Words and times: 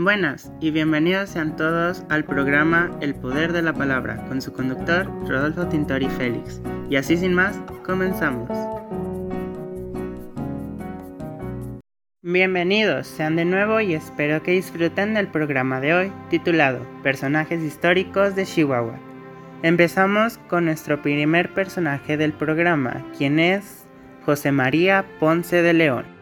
Buenas 0.00 0.52
y 0.60 0.70
bienvenidos 0.70 1.30
sean 1.30 1.56
todos 1.56 2.04
al 2.08 2.22
programa 2.22 2.88
El 3.00 3.16
Poder 3.16 3.52
de 3.52 3.62
la 3.62 3.72
Palabra 3.72 4.24
con 4.28 4.40
su 4.40 4.52
conductor 4.52 5.06
Rodolfo 5.28 5.66
Tintori 5.66 6.06
Félix. 6.06 6.62
Y 6.88 6.94
así 6.94 7.16
sin 7.16 7.34
más, 7.34 7.60
comenzamos. 7.84 8.48
Bienvenidos 12.22 13.08
sean 13.08 13.34
de 13.34 13.44
nuevo 13.44 13.80
y 13.80 13.94
espero 13.94 14.40
que 14.40 14.52
disfruten 14.52 15.14
del 15.14 15.26
programa 15.26 15.80
de 15.80 15.92
hoy 15.92 16.12
titulado 16.30 16.86
Personajes 17.02 17.60
históricos 17.60 18.36
de 18.36 18.46
Chihuahua. 18.46 19.00
Empezamos 19.64 20.38
con 20.48 20.66
nuestro 20.66 21.02
primer 21.02 21.52
personaje 21.54 22.16
del 22.16 22.32
programa, 22.32 23.04
quien 23.18 23.40
es 23.40 23.88
José 24.24 24.52
María 24.52 25.04
Ponce 25.18 25.60
de 25.60 25.72
León 25.72 26.17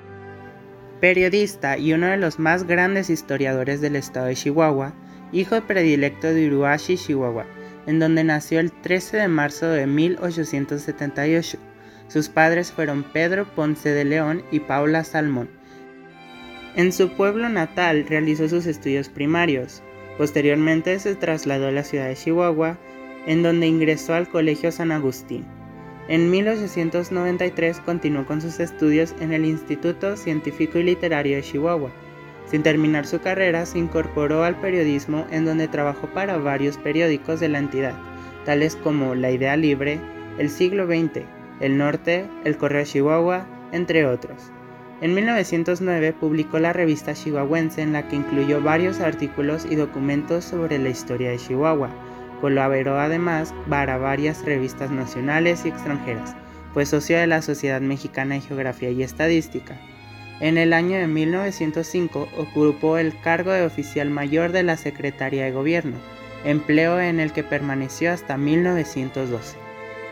periodista 1.00 1.78
y 1.78 1.92
uno 1.92 2.06
de 2.06 2.16
los 2.16 2.38
más 2.38 2.64
grandes 2.64 3.10
historiadores 3.10 3.80
del 3.80 3.96
estado 3.96 4.26
de 4.26 4.34
Chihuahua, 4.34 4.94
hijo 5.32 5.61
predilecto 5.62 6.29
de 6.29 6.48
Uruashi, 6.48 6.96
Chihuahua, 6.96 7.46
en 7.86 7.98
donde 7.98 8.25
nació 8.25 8.61
el 8.61 8.72
13 8.72 9.18
de 9.18 9.29
marzo 9.29 9.68
de 9.68 9.86
1878. 9.86 11.58
Sus 12.08 12.29
padres 12.29 12.72
fueron 12.72 13.02
Pedro 13.02 13.46
Ponce 13.54 13.90
de 13.90 14.04
León 14.04 14.43
y 14.50 14.61
Paula 14.61 15.04
Salmón. 15.04 15.48
En 16.76 16.93
su 16.93 17.10
pueblo 17.10 17.49
natal 17.49 18.07
realizó 18.08 18.49
sus 18.49 18.66
estudios 18.66 19.08
primarios. 19.08 19.82
Posteriormente 20.18 20.99
se 20.99 21.14
trasladó 21.14 21.68
a 21.68 21.72
la 21.72 21.85
ciudad 21.85 22.08
de 22.08 22.16
Chihuahua, 22.16 22.79
en 23.26 23.43
donde 23.43 23.66
ingresó 23.66 24.14
al 24.14 24.29
Colegio 24.29 24.71
San 24.71 24.93
Agustín. 24.93 25.44
En 26.08 26.30
1893 26.30 27.80
continuó 27.80 28.26
con 28.26 28.40
sus 28.40 28.60
estudios 28.60 29.12
en 29.18 29.32
el 29.32 29.44
Instituto 29.44 30.16
Científico 30.16 30.79
y 30.79 30.84
Literario 30.84 31.34
de 31.34 31.42
Chihuahua. 31.42 31.90
Sin 32.46 32.62
terminar 32.62 33.06
su 33.06 33.20
carrera, 33.20 33.66
se 33.66 33.80
incorporó 33.80 34.44
al 34.44 34.55
periodismo 34.60 35.27
en 35.32 35.44
donde 35.44 35.66
trabajó 35.66 36.06
para 36.06 36.36
varios 36.36 36.78
periódicos 36.78 37.40
de 37.40 37.48
la 37.48 37.58
entidad, 37.58 37.94
tales 38.44 38.76
como 38.76 39.16
La 39.16 39.32
Idea 39.32 39.56
Libre, 39.56 39.98
El 40.38 40.48
Siglo 40.48 40.86
XX, 40.86 41.24
El 41.58 41.76
Norte, 41.76 42.24
El 42.44 42.56
Correo 42.56 42.84
Chihuahua, 42.84 43.44
entre 43.72 44.06
otros. 44.06 44.52
En 45.00 45.12
1909 45.12 46.12
publicó 46.12 46.60
la 46.60 46.72
revista 46.72 47.14
chihuahuense 47.14 47.82
en 47.82 47.92
la 47.92 48.06
que 48.06 48.14
incluyó 48.14 48.62
varios 48.62 49.00
artículos 49.00 49.66
y 49.68 49.74
documentos 49.74 50.44
sobre 50.44 50.78
la 50.78 50.88
historia 50.88 51.30
de 51.30 51.36
Chihuahua, 51.36 51.91
Colaboró 52.47 53.00
además 53.00 53.52
para 53.69 53.98
varias 53.98 54.44
revistas 54.44 54.92
nacionales 54.92 55.64
y 55.64 55.69
extranjeras. 55.69 56.36
Fue 56.72 56.86
socio 56.86 57.19
de 57.19 57.27
la 57.27 57.42
Sociedad 57.42 57.80
Mexicana 57.80 58.36
de 58.36 58.41
Geografía 58.41 58.88
y 58.91 59.03
Estadística. 59.03 59.77
En 60.38 60.56
el 60.56 60.72
año 60.72 60.97
de 60.97 61.08
1905 61.08 62.28
ocupó 62.38 62.98
el 62.98 63.19
cargo 63.20 63.50
de 63.50 63.64
oficial 63.64 64.11
mayor 64.11 64.53
de 64.53 64.62
la 64.62 64.77
Secretaría 64.77 65.44
de 65.44 65.50
Gobierno, 65.50 65.97
empleo 66.44 67.00
en 67.00 67.19
el 67.19 67.33
que 67.33 67.42
permaneció 67.42 68.12
hasta 68.12 68.36
1912. 68.36 69.56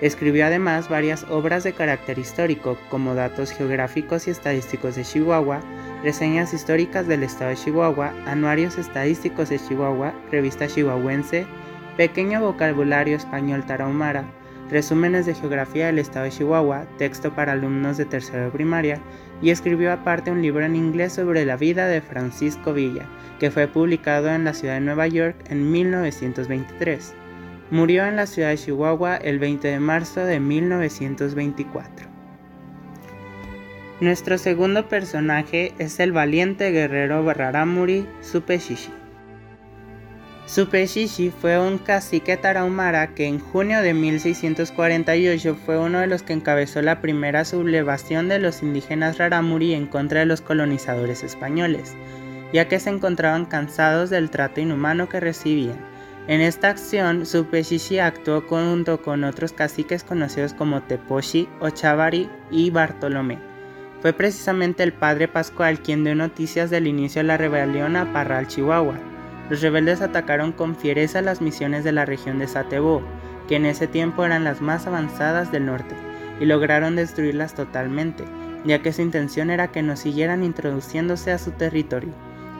Escribió 0.00 0.46
además 0.46 0.88
varias 0.88 1.22
obras 1.30 1.62
de 1.62 1.72
carácter 1.72 2.18
histórico, 2.18 2.76
como 2.88 3.14
Datos 3.14 3.52
geográficos 3.52 4.26
y 4.26 4.32
estadísticos 4.32 4.96
de 4.96 5.04
Chihuahua, 5.04 5.60
Reseñas 6.02 6.52
históricas 6.52 7.06
del 7.06 7.22
estado 7.22 7.50
de 7.50 7.56
Chihuahua, 7.56 8.12
Anuarios 8.26 8.76
estadísticos 8.76 9.50
de 9.50 9.60
Chihuahua, 9.60 10.12
Revista 10.32 10.66
Chihuahuense, 10.66 11.46
Pequeño 11.96 12.40
vocabulario 12.40 13.16
español 13.16 13.64
tarahumara, 13.66 14.24
resúmenes 14.68 15.26
de 15.26 15.34
geografía 15.34 15.86
del 15.86 16.00
estado 16.00 16.24
de 16.24 16.32
Chihuahua, 16.32 16.86
texto 16.98 17.32
para 17.32 17.52
alumnos 17.52 17.98
de 17.98 18.04
tercero 18.04 18.50
primaria, 18.50 18.98
y 19.40 19.50
escribió 19.50 19.92
aparte 19.92 20.32
un 20.32 20.42
libro 20.42 20.64
en 20.64 20.74
inglés 20.74 21.12
sobre 21.12 21.44
la 21.44 21.56
vida 21.56 21.86
de 21.86 22.00
Francisco 22.00 22.72
Villa, 22.72 23.06
que 23.38 23.52
fue 23.52 23.68
publicado 23.68 24.28
en 24.30 24.42
la 24.42 24.54
ciudad 24.54 24.74
de 24.74 24.80
Nueva 24.80 25.06
York 25.06 25.36
en 25.50 25.70
1923. 25.70 27.14
Murió 27.70 28.06
en 28.06 28.16
la 28.16 28.26
ciudad 28.26 28.48
de 28.48 28.58
Chihuahua 28.58 29.16
el 29.16 29.38
20 29.38 29.68
de 29.68 29.78
marzo 29.78 30.24
de 30.24 30.40
1924. 30.40 32.08
Nuestro 34.00 34.36
segundo 34.36 34.88
personaje 34.88 35.74
es 35.78 36.00
el 36.00 36.10
valiente 36.10 36.72
guerrero 36.72 37.22
Raramuri 37.32 38.08
Supeshishi. 38.20 39.03
Supeshishi 40.46 41.30
fue 41.30 41.58
un 41.58 41.78
cacique 41.78 42.36
tarahumara 42.36 43.14
que 43.14 43.26
en 43.26 43.38
junio 43.38 43.80
de 43.80 43.94
1648 43.94 45.56
fue 45.64 45.78
uno 45.78 46.00
de 46.00 46.06
los 46.06 46.22
que 46.22 46.34
encabezó 46.34 46.82
la 46.82 47.00
primera 47.00 47.46
sublevación 47.46 48.28
de 48.28 48.38
los 48.38 48.62
indígenas 48.62 49.16
Raramuri 49.16 49.72
en 49.72 49.86
contra 49.86 50.20
de 50.20 50.26
los 50.26 50.42
colonizadores 50.42 51.22
españoles, 51.24 51.94
ya 52.52 52.68
que 52.68 52.78
se 52.78 52.90
encontraban 52.90 53.46
cansados 53.46 54.10
del 54.10 54.28
trato 54.28 54.60
inhumano 54.60 55.08
que 55.08 55.18
recibían. 55.18 55.78
En 56.28 56.42
esta 56.42 56.68
acción, 56.68 57.24
Supeshishi 57.24 57.98
actuó 57.98 58.42
junto 58.42 59.00
con 59.00 59.24
otros 59.24 59.52
caciques 59.52 60.04
conocidos 60.04 60.52
como 60.52 60.82
Teposhi, 60.82 61.48
Ochavari 61.60 62.28
y 62.50 62.68
Bartolomé. 62.68 63.38
Fue 64.02 64.12
precisamente 64.12 64.82
el 64.82 64.92
padre 64.92 65.26
Pascual 65.26 65.80
quien 65.80 66.04
dio 66.04 66.14
noticias 66.14 66.68
del 66.68 66.86
inicio 66.86 67.20
de 67.22 67.28
la 67.28 67.38
rebelión 67.38 67.96
a 67.96 68.12
Parral, 68.12 68.46
Chihuahua 68.46 69.13
los 69.50 69.60
rebeldes 69.60 70.00
atacaron 70.00 70.52
con 70.52 70.76
fiereza 70.76 71.20
las 71.20 71.40
misiones 71.40 71.84
de 71.84 71.92
la 71.92 72.06
región 72.06 72.38
de 72.38 72.48
Satebo, 72.48 73.02
que 73.48 73.56
en 73.56 73.66
ese 73.66 73.86
tiempo 73.86 74.24
eran 74.24 74.44
las 74.44 74.60
más 74.60 74.86
avanzadas 74.86 75.52
del 75.52 75.66
norte, 75.66 75.94
y 76.40 76.46
lograron 76.46 76.96
destruirlas 76.96 77.54
totalmente, 77.54 78.24
ya 78.64 78.80
que 78.80 78.92
su 78.92 79.02
intención 79.02 79.50
era 79.50 79.68
que 79.68 79.82
no 79.82 79.96
siguieran 79.96 80.42
introduciéndose 80.42 81.30
a 81.30 81.38
su 81.38 81.50
territorio. 81.52 82.12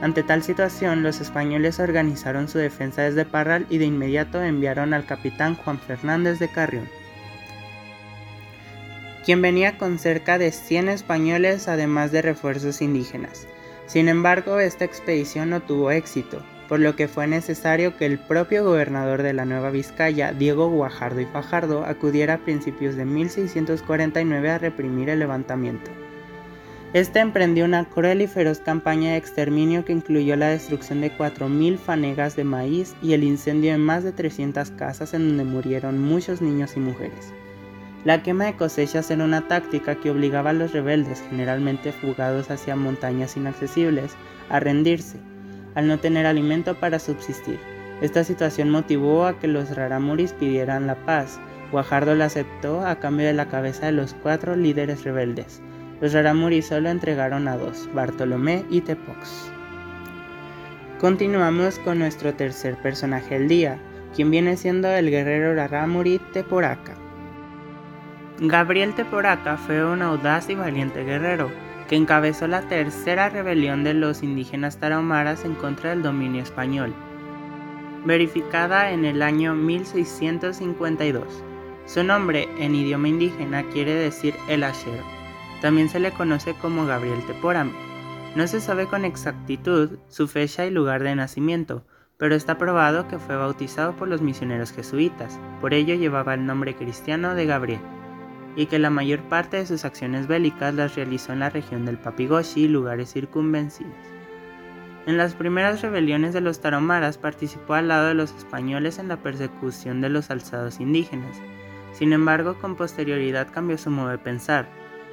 Ante 0.03 0.23
tal 0.23 0.43
situación, 0.43 1.03
los 1.03 1.21
españoles 1.21 1.81
organizaron 1.81 2.49
su 2.49 2.59
defensa 2.59 3.03
desde 3.03 3.25
Parral 3.25 3.67
y 3.71 3.79
de 3.79 3.87
inmediato 3.87 4.43
enviaron 4.43 4.93
al 4.93 5.07
capitán 5.07 5.55
Juan 5.55 5.79
Fernández 5.79 6.39
de 6.39 6.49
Carrión, 6.49 6.89
quien 9.25 9.41
venía 9.41 9.79
con 9.79 9.99
cerca 9.99 10.37
de 10.37 10.53
100 10.53 10.91
españoles 10.91 11.69
además 11.69 12.13
de 12.13 12.21
refuerzos 12.21 12.83
indígenas. 12.83 13.49
Sin 13.87 14.09
embargo, 14.09 14.61
esta 14.61 14.85
expedición 14.85 15.51
no 15.51 15.61
tuvo 15.63 15.91
éxito, 15.91 16.45
por 16.69 16.81
lo 16.81 16.97
que 16.97 17.09
fue 17.09 17.27
necesario 17.27 17.97
que 17.97 18.07
el 18.07 18.19
propio 18.19 18.65
gobernador 18.65 19.23
de 19.23 19.33
la 19.33 19.45
Nueva 19.45 19.71
Vizcaya, 19.71 20.33
Diego 20.33 20.69
Guajardo 20.69 21.21
y 21.21 21.27
Fajardo, 21.27 21.85
acudiera 21.85 22.35
a 22.35 22.39
principios 22.39 22.97
de 22.97 23.05
1649 23.05 24.51
a 24.51 24.59
reprimir 24.59 25.09
el 25.11 25.19
levantamiento. 25.19 25.91
Este 26.95 27.19
emprendió 27.19 27.65
una 27.65 27.87
cruel 27.87 28.23
y 28.23 28.29
feroz 28.29 28.61
campaña 28.61 29.11
de 29.11 29.17
exterminio 29.17 29.85
que 29.85 29.93
incluyó 29.93 30.37
la 30.37 30.51
destrucción 30.51 31.01
de 31.01 31.11
4.000 31.11 31.77
fanegas 31.77 32.37
de 32.37 32.45
maíz 32.45 32.95
y 33.03 33.15
el 33.15 33.25
incendio 33.25 33.73
de 33.73 33.79
más 33.79 34.05
de 34.05 34.13
300 34.13 34.71
casas 34.71 35.13
en 35.13 35.27
donde 35.29 35.43
murieron 35.43 36.01
muchos 36.01 36.41
niños 36.41 36.77
y 36.77 36.81
mujeres. 36.81 37.33
La 38.05 38.23
quema 38.23 38.45
de 38.45 38.55
cosechas 38.55 39.11
era 39.11 39.25
una 39.25 39.49
táctica 39.49 39.97
que 39.97 40.11
obligaba 40.11 40.51
a 40.51 40.53
los 40.53 40.73
rebeldes, 40.73 41.25
generalmente 41.29 41.91
fugados 41.91 42.51
hacia 42.51 42.77
montañas 42.77 43.37
inaccesibles, 43.37 44.13
a 44.49 44.61
rendirse, 44.61 45.19
al 45.75 45.89
no 45.89 45.99
tener 45.99 46.27
alimento 46.27 46.75
para 46.75 46.99
subsistir. 46.99 47.59
Esta 48.01 48.25
situación 48.25 48.71
motivó 48.71 49.27
a 49.27 49.39
que 49.39 49.49
los 49.49 49.75
raramuris 49.75 50.33
pidieran 50.33 50.87
la 50.87 50.97
paz. 51.07 51.41
Guajardo 51.71 52.15
la 52.15 52.27
aceptó 52.27 52.85
a 52.85 53.01
cambio 53.01 53.27
de 53.27 53.33
la 53.33 53.49
cabeza 53.49 53.87
de 53.87 53.93
los 53.93 54.15
cuatro 54.15 54.57
líderes 54.57 55.05
rebeldes. 55.05 55.63
Los 56.01 56.13
raramuris 56.13 56.67
solo 56.67 56.89
entregaron 56.91 57.49
a 57.49 57.57
dos, 57.57 57.89
Bartolomé 57.95 58.65
y 58.69 58.81
Tepox. 58.81 59.51
Continuamos 61.01 61.79
con 61.81 61.99
nuestro 61.99 62.35
tercer 62.35 62.77
personaje 62.83 63.39
del 63.39 63.49
día, 63.49 63.79
quien 64.15 64.31
viene 64.31 64.57
siendo 64.57 64.89
el 64.89 65.11
guerrero 65.11 65.55
raramuri 65.55 66.21
Teporaca. 66.33 66.95
Gabriel 68.41 68.95
Teporaca 68.95 69.57
fue 69.57 69.85
un 69.85 70.03
audaz 70.03 70.51
y 70.51 70.55
valiente 70.55 71.05
guerrero, 71.05 71.51
que 71.89 71.97
encabezó 71.97 72.47
la 72.47 72.63
tercera 72.63 73.29
rebelión 73.29 73.85
de 73.85 73.95
los 73.95 74.23
indígenas 74.23 74.79
tarahumaras 74.79 75.45
en 75.45 75.55
contra 75.55 75.91
del 75.91 76.03
dominio 76.03 76.43
español, 76.43 76.95
verificada 78.05 78.91
en 78.91 79.05
el 79.05 79.23
año 79.23 79.55
1652. 79.55 81.25
Su 81.87 82.03
nombre 82.03 82.49
en 82.59 82.75
idioma 82.75 83.09
indígena 83.09 83.63
quiere 83.65 83.95
decir 83.95 84.35
el 84.49 84.65
ashero. 84.65 85.03
También 85.61 85.89
se 85.89 86.01
le 86.01 86.13
conoce 86.13 86.55
como 86.55 86.87
Gabriel 86.87 87.25
Teporame. 87.27 87.73
No 88.35 88.47
se 88.47 88.61
sabe 88.61 88.87
con 88.87 89.05
exactitud 89.05 89.99
su 90.09 90.27
fecha 90.27 90.67
y 90.67 90.71
lugar 90.71 91.03
de 91.03 91.15
nacimiento, 91.15 91.85
pero 92.17 92.35
está 92.35 92.59
probado 92.59 93.07
que 93.09 93.19
fue 93.19 93.37
bautizado 93.37 93.95
por 93.97 94.09
los 94.09 94.23
misioneros 94.23 94.73
jesuitas, 94.73 95.39
por 95.61 95.75
ello 95.75 95.95
llevaba 95.95 96.35
el 96.35 96.47
nombre 96.47 96.75
cristiano 96.75 97.35
de 97.35 97.47
Gabriel 97.47 97.81
y 98.57 98.67
que 98.67 98.79
la 98.79 98.91
mayor 98.91 99.21
parte 99.23 99.57
de 99.59 99.67
sus 99.67 99.85
acciones 99.85 100.27
bélicas 100.27 100.75
las 100.75 100.95
realizó 100.95 101.33
en 101.33 101.41
la 101.41 101.51
región 101.51 101.85
del 101.85 101.99
Papigoshi 101.99 102.63
y 102.63 102.69
lugares 102.69 103.13
circunvencinos. 103.13 103.95
En 105.07 105.19
las 105.19 105.35
primeras 105.35 105.83
rebeliones 105.83 106.33
de 106.33 106.41
los 106.41 106.61
tarahumaras 106.61 107.19
participó 107.19 107.75
al 107.75 107.89
lado 107.89 108.09
de 108.09 108.15
los 108.15 108.35
españoles 108.35 108.99
en 108.99 109.09
la 109.09 109.19
persecución 109.19 110.01
de 110.01 110.09
los 110.09 110.31
alzados 110.31 110.81
indígenas. 110.81 111.37
Sin 111.93 112.13
embargo, 112.13 112.57
con 112.59 112.75
posterioridad 112.75 113.49
cambió 113.53 113.77
su 113.77 113.91
modo 113.91 114.09
de 114.09 114.19
pensar. 114.19 114.67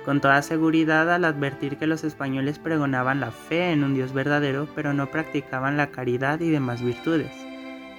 con 0.05 0.19
toda 0.19 0.41
seguridad 0.41 1.13
al 1.13 1.25
advertir 1.25 1.77
que 1.77 1.85
los 1.85 2.03
españoles 2.03 2.57
pregonaban 2.57 3.19
la 3.19 3.29
fe 3.29 3.71
en 3.71 3.83
un 3.83 3.93
Dios 3.93 4.13
verdadero, 4.13 4.67
pero 4.73 4.93
no 4.93 5.11
practicaban 5.11 5.77
la 5.77 5.91
caridad 5.91 6.39
y 6.39 6.49
demás 6.49 6.81
virtudes, 6.81 7.31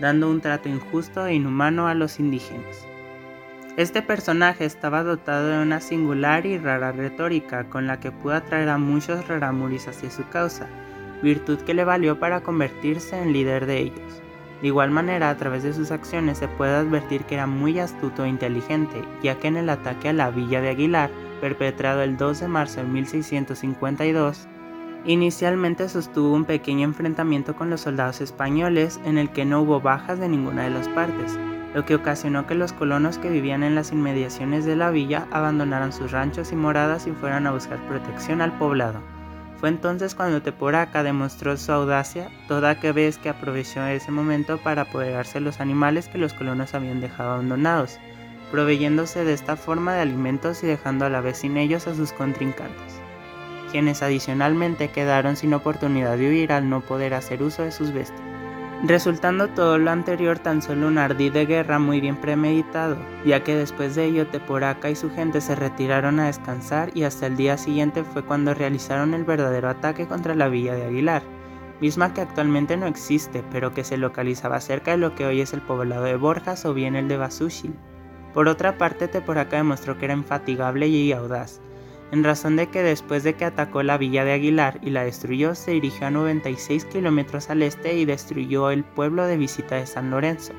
dando 0.01 0.29
un 0.29 0.41
trato 0.41 0.69
injusto 0.69 1.27
e 1.27 1.35
inhumano 1.35 1.87
a 1.87 1.95
los 1.95 2.19
indígenas. 2.19 2.89
Este 3.79 4.03
personaje 4.03 4.67
estaba 4.67 5.03
dotado 5.03 5.49
de 5.49 5.63
una 5.63 5.81
singular 5.81 6.45
y 6.45 6.59
rara 6.59 6.93
retórica 6.93 7.71
con 7.71 7.87
la 7.87 8.01
que 8.01 8.13
pudo 8.13 8.35
atraer 8.35 8.69
a 8.69 8.77
muchos 8.77 9.27
raramuris 9.27 9.89
hacia 9.89 10.11
su 10.11 10.29
causa, 10.29 10.67
virtud 11.23 11.59
que 11.61 11.73
le 11.73 11.83
valió 11.83 12.21
para 12.21 12.43
convertirse 12.43 13.19
en 13.19 13.33
líder 13.33 13.65
de 13.65 13.79
ellos. 13.79 14.23
De 14.61 14.67
igual 14.67 14.91
manera, 14.91 15.31
a 15.31 15.39
través 15.39 15.63
de 15.63 15.73
sus 15.73 15.91
acciones 15.91 16.37
se 16.37 16.49
puede 16.49 16.75
advertir 16.75 17.25
que 17.25 17.37
era 17.37 17.47
muy 17.47 17.79
astuto 17.79 18.27
e 18.27 18.29
inteligente, 18.29 19.03
ya 19.23 19.37
que 19.37 19.49
en 19.49 19.57
el 19.57 19.71
ataque 19.71 20.11
a 20.11 20.13
la 20.13 20.31
villa 20.31 20.61
de 20.61 20.69
Aguilar, 20.69 21.11
perpetrado 21.41 22.03
el 22.03 22.19
2 22.19 22.41
de 22.41 22.49
marzo 22.49 22.83
de 22.83 22.89
1652, 22.89 24.49
inicialmente 25.07 25.89
sostuvo 25.89 26.35
un 26.35 26.45
pequeño 26.45 26.85
enfrentamiento 26.85 27.57
con 27.57 27.71
los 27.71 27.81
soldados 27.81 28.21
españoles 28.21 29.01
en 29.07 29.17
el 29.17 29.31
que 29.31 29.47
no 29.47 29.63
hubo 29.63 29.81
bajas 29.81 30.19
de 30.19 30.29
ninguna 30.29 30.65
de 30.65 30.71
las 30.71 30.89
partes, 30.91 31.39
lo 31.75 31.85
que 31.87 31.95
ocasionó 31.95 32.47
que 32.47 32.55
los 32.55 32.73
colonos 32.73 33.19
que 33.19 33.31
vivían 33.31 33.63
en 33.63 33.75
las 33.75 33.93
inmediaciones 33.93 34.65
de 34.65 34.77
la 34.77 34.91
villa 34.91 35.27
abandonaran 35.31 35.93
sus 35.93 36.13
ranchos 36.13 36.53
y 36.53 36.57
moradas 36.57 37.07
y 37.07 37.13
fueran 37.13 37.47
a 37.47 37.53
buscar 37.53 37.79
protección 37.89 38.43
al 38.43 38.57
poblado. 38.59 39.01
Fue 39.59 39.69
entonces 39.69 40.15
cuando 40.15 40.43
Teporaca 40.43 41.03
demostró 41.03 41.57
su 41.57 41.73
audacia, 41.73 42.29
toda 42.49 42.81
que 42.81 42.93
vez 42.93 43.17
que 43.17 43.29
aprovechó 43.29 43.85
ese 43.87 44.11
momento 44.11 44.59
para 44.59 44.83
apoderarse 44.83 45.35
de 45.35 45.45
los 45.45 45.61
animales 45.61 46.09
que 46.09 46.19
los 46.19 46.35
colonos 46.35 46.75
habían 46.75 47.01
dejado 47.01 47.33
abandonados, 47.33 47.99
proveyéndose 48.51 49.25
de 49.25 49.33
esta 49.33 49.57
forma 49.57 49.95
de 49.95 50.01
alimentos 50.03 50.63
y 50.65 50.67
dejando 50.67 51.07
a 51.07 51.11
la 51.11 51.21
vez 51.21 51.39
sin 51.39 51.57
ellos 51.57 51.87
a 51.87 51.95
sus 51.95 52.13
contrincantes, 52.13 53.01
quienes 53.71 54.03
adicionalmente 54.03 54.89
quedaron 54.89 55.37
sin 55.37 55.55
oportunidad 55.55 56.19
de 56.19 56.29
huir 56.29 56.53
al 56.53 56.69
no 56.69 56.81
poder 56.81 57.15
hacer 57.15 57.43
uso 57.43 57.63
de 57.63 57.71
sus 57.71 57.93
bestias 57.93 58.32
resultando 58.83 59.49
todo 59.49 59.79
lo 59.79 59.91
anterior 59.91 60.39
tan 60.41 60.61
solo 60.61 60.89
un 60.89 60.99
ardid 60.99 61.33
de 61.33 61.47
guerra 61.47 61.79
muy 61.79 62.01
bien 62.01 62.17
premeditado, 62.17 62.97
ya 63.25 63.45
que 63.45 63.55
después 63.55 63.95
de 63.95 64.07
ello 64.07 64.27
Teporaca 64.27 64.91
y 64.91 64.97
su 64.97 65.11
gente 65.11 65.41
se 65.41 65.55
retiraron 65.55 66.19
a 66.19 66.27
descansar 66.27 66.91
y 66.95 67.05
hasta 67.05 67.27
el 67.27 67.37
día 67.37 67.57
siguiente 67.57 68.03
fue 68.03 68.25
cuando 68.25 68.55
realizaron 68.55 69.15
el 69.15 69.25
verdadero 69.25 69.69
ataque 69.69 70.09
contra 70.09 70.35
la 70.35 70.49
villa 70.49 70.75
de 70.75 70.87
Aguilar, 70.87 71.23
misma 71.81 72.13
que 72.13 72.23
actualmente 72.23 72.77
no 72.77 72.87
existe, 72.87 73.45
pero 73.53 73.73
que 73.73 73.85
se 73.85 73.97
localizaba 73.97 74.61
cerca 74.61 74.93
de 74.93 74.99
lo 74.99 75.15
que 75.15 75.27
hoy 75.27 75.41
es 75.41 75.53
el 75.53 75.63
poblado 75.63 76.05
de 76.05 76.17
Borjas 76.17 76.65
o 76.65 76.75
bien 76.75 76.97
el 76.97 77.07
de 77.07 77.17
Basuchil. 77.17 77.75
Por 78.35 78.49
otra 78.49 78.79
parte, 78.79 79.09
Teporaca 79.09 79.59
demostró 79.59 79.99
que 79.99 80.07
era 80.07 80.15
infatigable 80.15 80.89
y 80.89 81.13
audaz, 81.13 81.61
en 82.13 82.25
razón 82.25 82.57
de 82.57 82.69
que 82.69 82.83
después 82.83 83.25
de 83.25 83.35
que 83.35 83.47
atacó 83.47 83.83
la 83.83 83.97
villa 83.97 84.25
de 84.25 84.33
Aguilar 84.33 84.79
y 84.83 84.91
la 84.91 85.03
destruyó, 85.03 85.55
se 85.55 85.71
dirigió 85.73 86.09
a 86.09 86.11
96 86.11 86.85
kilómetros 86.85 87.49
al 87.49 87.63
este 87.63 87.95
y 87.95 88.05
destruyó 88.05 88.71
el 88.71 88.85
pueblo 88.85 89.27
de 89.27 89.39
visita 89.39 89.77
de 89.77 89.87
San 89.87 90.11
Lorenzo. 90.11 90.53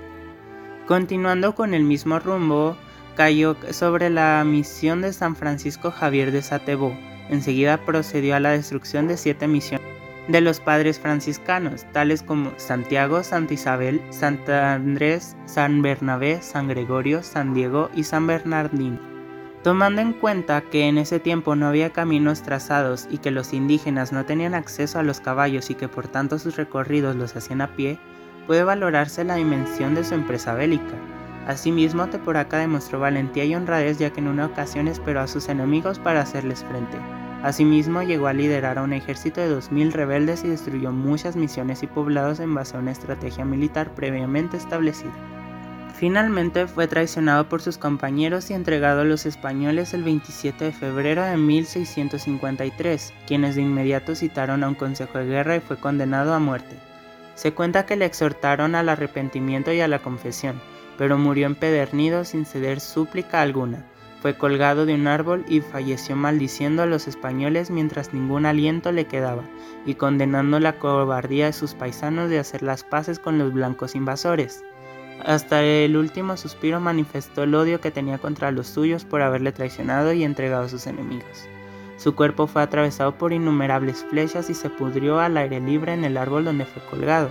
Continuando 0.88 1.54
con 1.54 1.76
el 1.76 1.84
mismo 1.84 2.20
rumbo, 2.20 2.76
cayó 3.16 3.56
sobre 3.70 4.10
la 4.10 4.44
misión 4.44 5.04
de 5.04 5.14
San 5.14 5.36
Francisco 5.36 5.92
Javier 5.92 6.32
de 6.32 6.42
Satebó. 6.42 6.98
Enseguida 7.30 7.78
procedió 7.86 8.36
a 8.36 8.40
la 8.40 8.50
destrucción 8.50 9.08
de 9.08 9.16
siete 9.16 9.48
misiones 9.48 9.88
de 10.28 10.42
los 10.42 10.60
padres 10.60 11.00
franciscanos, 11.00 11.86
tales 11.92 12.24
como 12.24 12.54
Santiago, 12.58 13.24
Santa 13.24 13.54
Isabel, 13.54 14.02
Santa 14.10 14.74
Andrés, 14.74 15.36
San 15.46 15.82
Bernabé, 15.82 16.42
San 16.42 16.68
Gregorio, 16.68 17.22
San 17.22 17.54
Diego 17.54 17.92
y 17.94 18.06
San 18.06 18.26
Bernardino. 18.26 19.13
Tomando 19.64 20.02
en 20.02 20.12
cuenta 20.12 20.60
que 20.60 20.90
en 20.90 20.98
ese 20.98 21.22
tiempo 21.22 21.56
no 21.56 21.68
había 21.68 21.92
caminos 21.92 22.42
trazados 22.42 23.08
y 23.10 23.20
que 23.20 23.32
los 23.32 23.54
indígenas 23.54 24.12
no 24.12 24.26
tenían 24.26 24.56
acceso 24.56 25.00
a 25.00 25.04
los 25.04 25.22
caballos 25.22 25.70
y 25.70 25.76
que 25.76 25.88
por 25.88 26.10
tanto 26.10 26.38
sus 26.38 26.58
recorridos 26.58 27.16
los 27.16 27.34
hacían 27.38 27.62
a 27.62 27.74
pie, 27.74 27.98
puede 28.46 28.66
valorarse 28.66 29.24
la 29.24 29.36
dimensión 29.36 29.96
de 29.96 30.04
su 30.04 30.16
empresa 30.16 30.54
bélica. 30.54 30.96
Asimismo, 31.48 32.08
Teporaca 32.08 32.58
demostró 32.58 33.00
valentía 33.00 33.46
y 33.46 33.56
honradez 33.56 34.00
ya 34.00 34.10
que 34.10 34.20
en 34.20 34.28
una 34.28 34.48
ocasión 34.48 34.90
esperó 34.90 35.22
a 35.22 35.28
sus 35.28 35.48
enemigos 35.48 35.98
para 35.98 36.20
hacerles 36.20 36.66
frente. 36.66 36.98
Asimismo, 37.42 38.04
llegó 38.04 38.28
a 38.28 38.34
liderar 38.34 38.78
a 38.78 38.84
un 38.84 38.92
ejército 38.92 39.40
de 39.40 39.50
2.000 39.50 39.94
rebeldes 39.94 40.44
y 40.44 40.50
destruyó 40.50 40.92
muchas 40.92 41.38
misiones 41.38 41.84
y 41.84 41.88
poblados 41.88 42.42
en 42.42 42.54
base 42.54 42.76
a 42.76 42.80
una 42.80 42.92
estrategia 42.92 43.46
militar 43.46 43.96
previamente 43.96 44.58
establecida. 44.58 45.33
Finalmente 45.94 46.68
fue 46.68 46.88
traicionado 46.88 47.48
por 47.48 47.62
sus 47.62 47.78
compañeros 47.78 48.50
y 48.50 48.56
entregado 48.56 49.02
a 49.02 49.06
los 49.06 49.26
españoles 49.28 49.94
el 49.94 50.04
27 50.04 50.66
de 50.66 50.72
febrero 50.72 51.24
de 51.24 51.38
1653, 51.38 53.14
quienes 53.28 53.56
de 53.56 53.62
inmediato 53.62 54.16
citaron 54.16 54.64
a 54.64 54.70
un 54.70 54.76
consejo 54.76 55.20
de 55.20 55.28
guerra 55.28 55.56
y 55.56 55.60
fue 55.60 55.78
condenado 55.78 56.34
a 56.34 56.40
muerte. 56.40 56.76
Se 57.36 57.54
cuenta 57.54 57.86
que 57.86 57.96
le 57.96 58.06
exhortaron 58.06 58.74
al 58.74 58.90
arrepentimiento 58.90 59.72
y 59.72 59.82
a 59.82 59.88
la 59.88 60.00
confesión, 60.00 60.60
pero 60.98 61.18
murió 61.18 61.46
empedernido 61.46 62.26
sin 62.26 62.46
ceder 62.46 62.80
súplica 62.80 63.42
alguna. 63.42 63.86
Fue 64.22 64.36
colgado 64.36 64.86
de 64.86 64.96
un 64.96 65.08
árbol 65.08 65.46
y 65.48 65.62
falleció 65.62 66.16
maldiciendo 66.16 66.82
a 66.82 66.86
los 66.86 67.08
españoles 67.08 67.70
mientras 67.70 68.14
ningún 68.14 68.46
aliento 68.46 68.92
le 68.92 69.06
quedaba, 69.06 69.44
y 69.86 69.96
condenando 69.96 70.60
la 70.60 70.80
cobardía 70.80 71.48
de 71.48 71.54
sus 71.54 71.76
paisanos 71.76 72.30
de 72.30 72.40
hacer 72.40 72.64
las 72.64 72.84
paces 72.84 73.20
con 73.20 73.38
los 73.38 73.54
blancos 73.54 73.96
invasores. 73.96 74.64
Hasta 75.24 75.64
el 75.64 75.96
último 75.96 76.36
suspiro 76.38 76.80
manifestó 76.80 77.44
el 77.44 77.56
odio 77.56 77.80
que 77.80 77.92
tenía 77.92 78.18
contra 78.18 78.52
los 78.52 78.68
suyos 78.68 79.06
por 79.06 79.22
haberle 79.22 79.52
traicionado 79.52 80.12
y 80.14 80.24
entregado 80.24 80.64
a 80.64 80.70
sus 80.70 80.88
enemigos. 80.88 81.48
Su 81.98 82.16
cuerpo 82.16 82.48
fue 82.48 82.62
atravesado 82.62 83.18
por 83.18 83.32
innumerables 83.32 84.04
flechas 84.10 84.50
y 84.50 84.54
se 84.54 84.70
pudrió 84.70 85.20
al 85.20 85.38
aire 85.38 85.62
libre 85.62 85.94
en 85.94 86.04
el 86.04 86.18
árbol 86.18 86.44
donde 86.44 86.66
fue 86.66 86.84
colgado. 86.90 87.30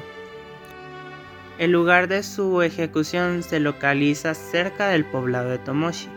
El 1.58 1.72
lugar 1.72 2.08
de 2.08 2.22
su 2.22 2.62
ejecución 2.62 3.42
se 3.42 3.60
localiza 3.60 4.34
cerca 4.34 4.88
del 4.88 5.04
poblado 5.04 5.50
de 5.50 5.58
Tomoshi. 5.58 6.08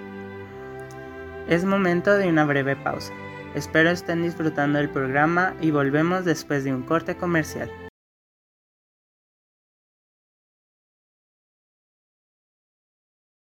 Es 1.47 1.65
momento 1.65 2.17
de 2.17 2.29
una 2.29 2.45
breve 2.45 2.75
pausa. 2.75 3.13
Espero 3.53 3.89
estén 3.89 4.23
disfrutando 4.23 4.79
del 4.79 4.89
programa 4.89 5.53
y 5.61 5.71
volvemos 5.71 6.25
después 6.25 6.63
de 6.63 6.73
un 6.73 6.83
corte 6.83 7.15
comercial. 7.15 7.69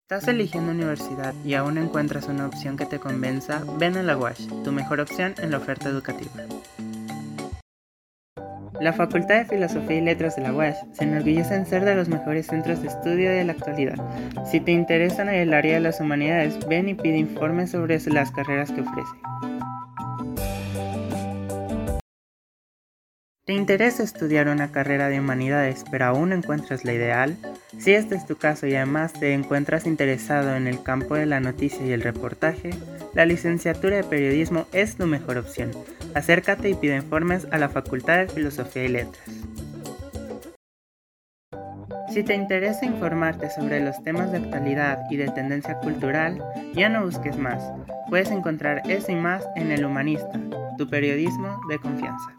¿Estás 0.08 0.28
eligiendo 0.28 0.70
universidad 0.70 1.34
y 1.44 1.54
aún 1.54 1.78
encuentras 1.78 2.28
una 2.28 2.46
opción 2.46 2.76
que 2.76 2.86
te 2.86 3.00
convenza? 3.00 3.64
Ven 3.76 3.96
a 3.96 4.04
la 4.04 4.16
UASH, 4.16 4.62
tu 4.62 4.70
mejor 4.70 5.00
opción 5.00 5.34
en 5.38 5.50
la 5.50 5.56
oferta 5.56 5.88
educativa. 5.88 6.30
La 8.80 8.92
Facultad 8.92 9.38
de 9.38 9.46
Filosofía 9.46 9.96
y 9.96 10.00
Letras 10.02 10.36
de 10.36 10.42
la 10.42 10.52
UASH 10.52 10.76
se 10.92 11.02
enorgullece 11.02 11.56
en 11.56 11.66
ser 11.66 11.84
de 11.84 11.96
los 11.96 12.08
mejores 12.08 12.46
centros 12.46 12.82
de 12.82 12.86
estudio 12.86 13.30
de 13.30 13.42
la 13.42 13.54
actualidad. 13.54 13.96
Si 14.48 14.60
te 14.60 14.70
interesan 14.70 15.28
en 15.28 15.40
el 15.40 15.52
área 15.52 15.74
de 15.74 15.80
las 15.80 15.98
humanidades, 15.98 16.64
ven 16.68 16.88
y 16.88 16.94
pide 16.94 17.18
informes 17.18 17.72
sobre 17.72 17.98
las 18.06 18.30
carreras 18.30 18.70
que 18.70 18.82
ofrece. 18.82 19.55
¿Te 23.46 23.52
interesa 23.52 24.02
estudiar 24.02 24.48
una 24.48 24.72
carrera 24.72 25.08
de 25.08 25.20
humanidades 25.20 25.84
pero 25.88 26.06
aún 26.06 26.30
no 26.30 26.34
encuentras 26.34 26.84
la 26.84 26.92
ideal? 26.92 27.36
Si 27.78 27.92
este 27.92 28.16
es 28.16 28.26
tu 28.26 28.34
caso 28.34 28.66
y 28.66 28.74
además 28.74 29.12
te 29.12 29.34
encuentras 29.34 29.86
interesado 29.86 30.56
en 30.56 30.66
el 30.66 30.82
campo 30.82 31.14
de 31.14 31.26
la 31.26 31.38
noticia 31.38 31.86
y 31.86 31.92
el 31.92 32.02
reportaje, 32.02 32.70
la 33.14 33.24
licenciatura 33.24 33.98
de 33.98 34.02
periodismo 34.02 34.66
es 34.72 34.96
tu 34.96 35.06
mejor 35.06 35.38
opción. 35.38 35.70
Acércate 36.12 36.70
y 36.70 36.74
pide 36.74 36.96
informes 36.96 37.46
a 37.52 37.58
la 37.58 37.68
Facultad 37.68 38.18
de 38.18 38.26
Filosofía 38.26 38.82
y 38.82 38.88
Letras. 38.88 39.30
Si 42.12 42.24
te 42.24 42.34
interesa 42.34 42.84
informarte 42.84 43.48
sobre 43.50 43.78
los 43.78 44.02
temas 44.02 44.32
de 44.32 44.38
actualidad 44.38 45.02
y 45.08 45.18
de 45.18 45.28
tendencia 45.28 45.78
cultural, 45.78 46.42
ya 46.74 46.88
no 46.88 47.04
busques 47.04 47.38
más. 47.38 47.62
Puedes 48.08 48.32
encontrar 48.32 48.82
eso 48.90 49.12
y 49.12 49.16
más 49.16 49.46
en 49.54 49.70
El 49.70 49.84
Humanista, 49.84 50.32
tu 50.76 50.88
periodismo 50.88 51.60
de 51.68 51.78
confianza. 51.78 52.34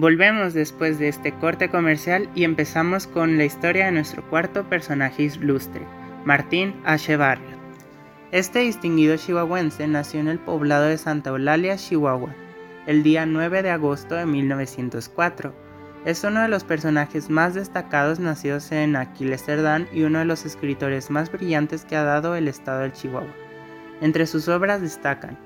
Volvemos 0.00 0.54
después 0.54 1.00
de 1.00 1.08
este 1.08 1.32
corte 1.32 1.70
comercial 1.70 2.30
y 2.32 2.44
empezamos 2.44 3.08
con 3.08 3.36
la 3.36 3.44
historia 3.44 3.86
de 3.86 3.90
nuestro 3.90 4.22
cuarto 4.30 4.62
personaje 4.68 5.24
ilustre, 5.24 5.84
Martín 6.24 6.72
H. 6.84 7.18
Este 8.30 8.60
distinguido 8.60 9.16
chihuahuense 9.16 9.88
nació 9.88 10.20
en 10.20 10.28
el 10.28 10.38
poblado 10.38 10.84
de 10.84 10.98
Santa 10.98 11.30
Eulalia, 11.30 11.76
Chihuahua, 11.76 12.32
el 12.86 13.02
día 13.02 13.26
9 13.26 13.64
de 13.64 13.70
agosto 13.70 14.14
de 14.14 14.24
1904. 14.24 15.52
Es 16.04 16.22
uno 16.22 16.42
de 16.42 16.48
los 16.48 16.62
personajes 16.62 17.28
más 17.28 17.54
destacados 17.54 18.20
nacidos 18.20 18.70
en 18.70 18.94
Aquiles 18.94 19.42
Cerdán 19.42 19.88
y 19.92 20.02
uno 20.02 20.20
de 20.20 20.26
los 20.26 20.46
escritores 20.46 21.10
más 21.10 21.32
brillantes 21.32 21.84
que 21.84 21.96
ha 21.96 22.04
dado 22.04 22.36
el 22.36 22.46
estado 22.46 22.82
del 22.82 22.92
Chihuahua. 22.92 23.34
Entre 24.00 24.28
sus 24.28 24.46
obras 24.46 24.80
destacan, 24.80 25.36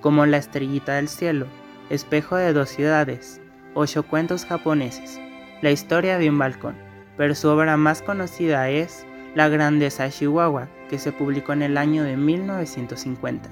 como 0.00 0.24
La 0.24 0.38
estrellita 0.38 0.94
del 0.94 1.08
cielo, 1.08 1.46
Espejo 1.90 2.36
de 2.36 2.54
dos 2.54 2.70
ciudades, 2.70 3.42
ocho 3.78 4.02
cuentos 4.02 4.44
japoneses, 4.44 5.20
la 5.62 5.70
historia 5.70 6.18
de 6.18 6.28
un 6.28 6.36
balcón, 6.36 6.74
pero 7.16 7.36
su 7.36 7.48
obra 7.48 7.76
más 7.76 8.02
conocida 8.02 8.68
es 8.70 9.06
La 9.36 9.48
Grandeza 9.48 10.02
de 10.02 10.10
Chihuahua, 10.10 10.68
que 10.90 10.98
se 10.98 11.12
publicó 11.12 11.52
en 11.52 11.62
el 11.62 11.78
año 11.78 12.02
de 12.02 12.16
1950. 12.16 13.48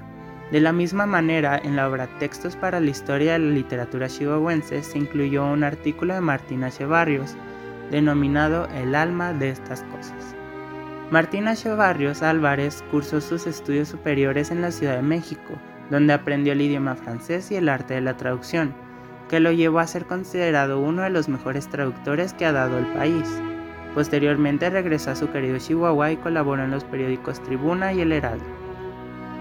De 0.50 0.60
la 0.60 0.72
misma 0.72 1.06
manera, 1.06 1.60
en 1.62 1.76
la 1.76 1.88
obra 1.88 2.08
Textos 2.18 2.56
para 2.56 2.80
la 2.80 2.90
Historia 2.90 3.34
de 3.34 3.38
la 3.38 3.54
Literatura 3.54 4.08
Chihuahuense 4.08 4.82
se 4.82 4.98
incluyó 4.98 5.46
un 5.46 5.62
artículo 5.62 6.14
de 6.14 6.20
Martín 6.20 6.64
H. 6.64 6.84
Barrios, 6.86 7.36
denominado 7.92 8.66
El 8.74 8.96
alma 8.96 9.32
de 9.32 9.50
estas 9.50 9.82
cosas. 9.84 10.34
Martín 11.12 11.46
H. 11.46 11.72
Barrios 11.74 12.24
Álvarez 12.24 12.82
cursó 12.90 13.20
sus 13.20 13.46
estudios 13.46 13.86
superiores 13.88 14.50
en 14.50 14.60
la 14.60 14.72
Ciudad 14.72 14.96
de 14.96 15.02
México, 15.02 15.54
donde 15.88 16.14
aprendió 16.14 16.52
el 16.52 16.62
idioma 16.62 16.96
francés 16.96 17.52
y 17.52 17.54
el 17.54 17.68
arte 17.68 17.94
de 17.94 18.00
la 18.00 18.16
traducción, 18.16 18.74
que 19.28 19.40
lo 19.40 19.52
llevó 19.52 19.80
a 19.80 19.86
ser 19.86 20.06
considerado 20.06 20.80
uno 20.80 21.02
de 21.02 21.10
los 21.10 21.28
mejores 21.28 21.68
traductores 21.68 22.32
que 22.34 22.46
ha 22.46 22.52
dado 22.52 22.78
el 22.78 22.86
país. 22.86 23.28
Posteriormente 23.94 24.70
regresó 24.70 25.10
a 25.10 25.16
su 25.16 25.30
querido 25.30 25.58
Chihuahua 25.58 26.12
y 26.12 26.16
colaboró 26.16 26.62
en 26.64 26.70
los 26.70 26.84
periódicos 26.84 27.42
Tribuna 27.42 27.92
y 27.92 28.02
El 28.02 28.12
Heraldo. 28.12 28.44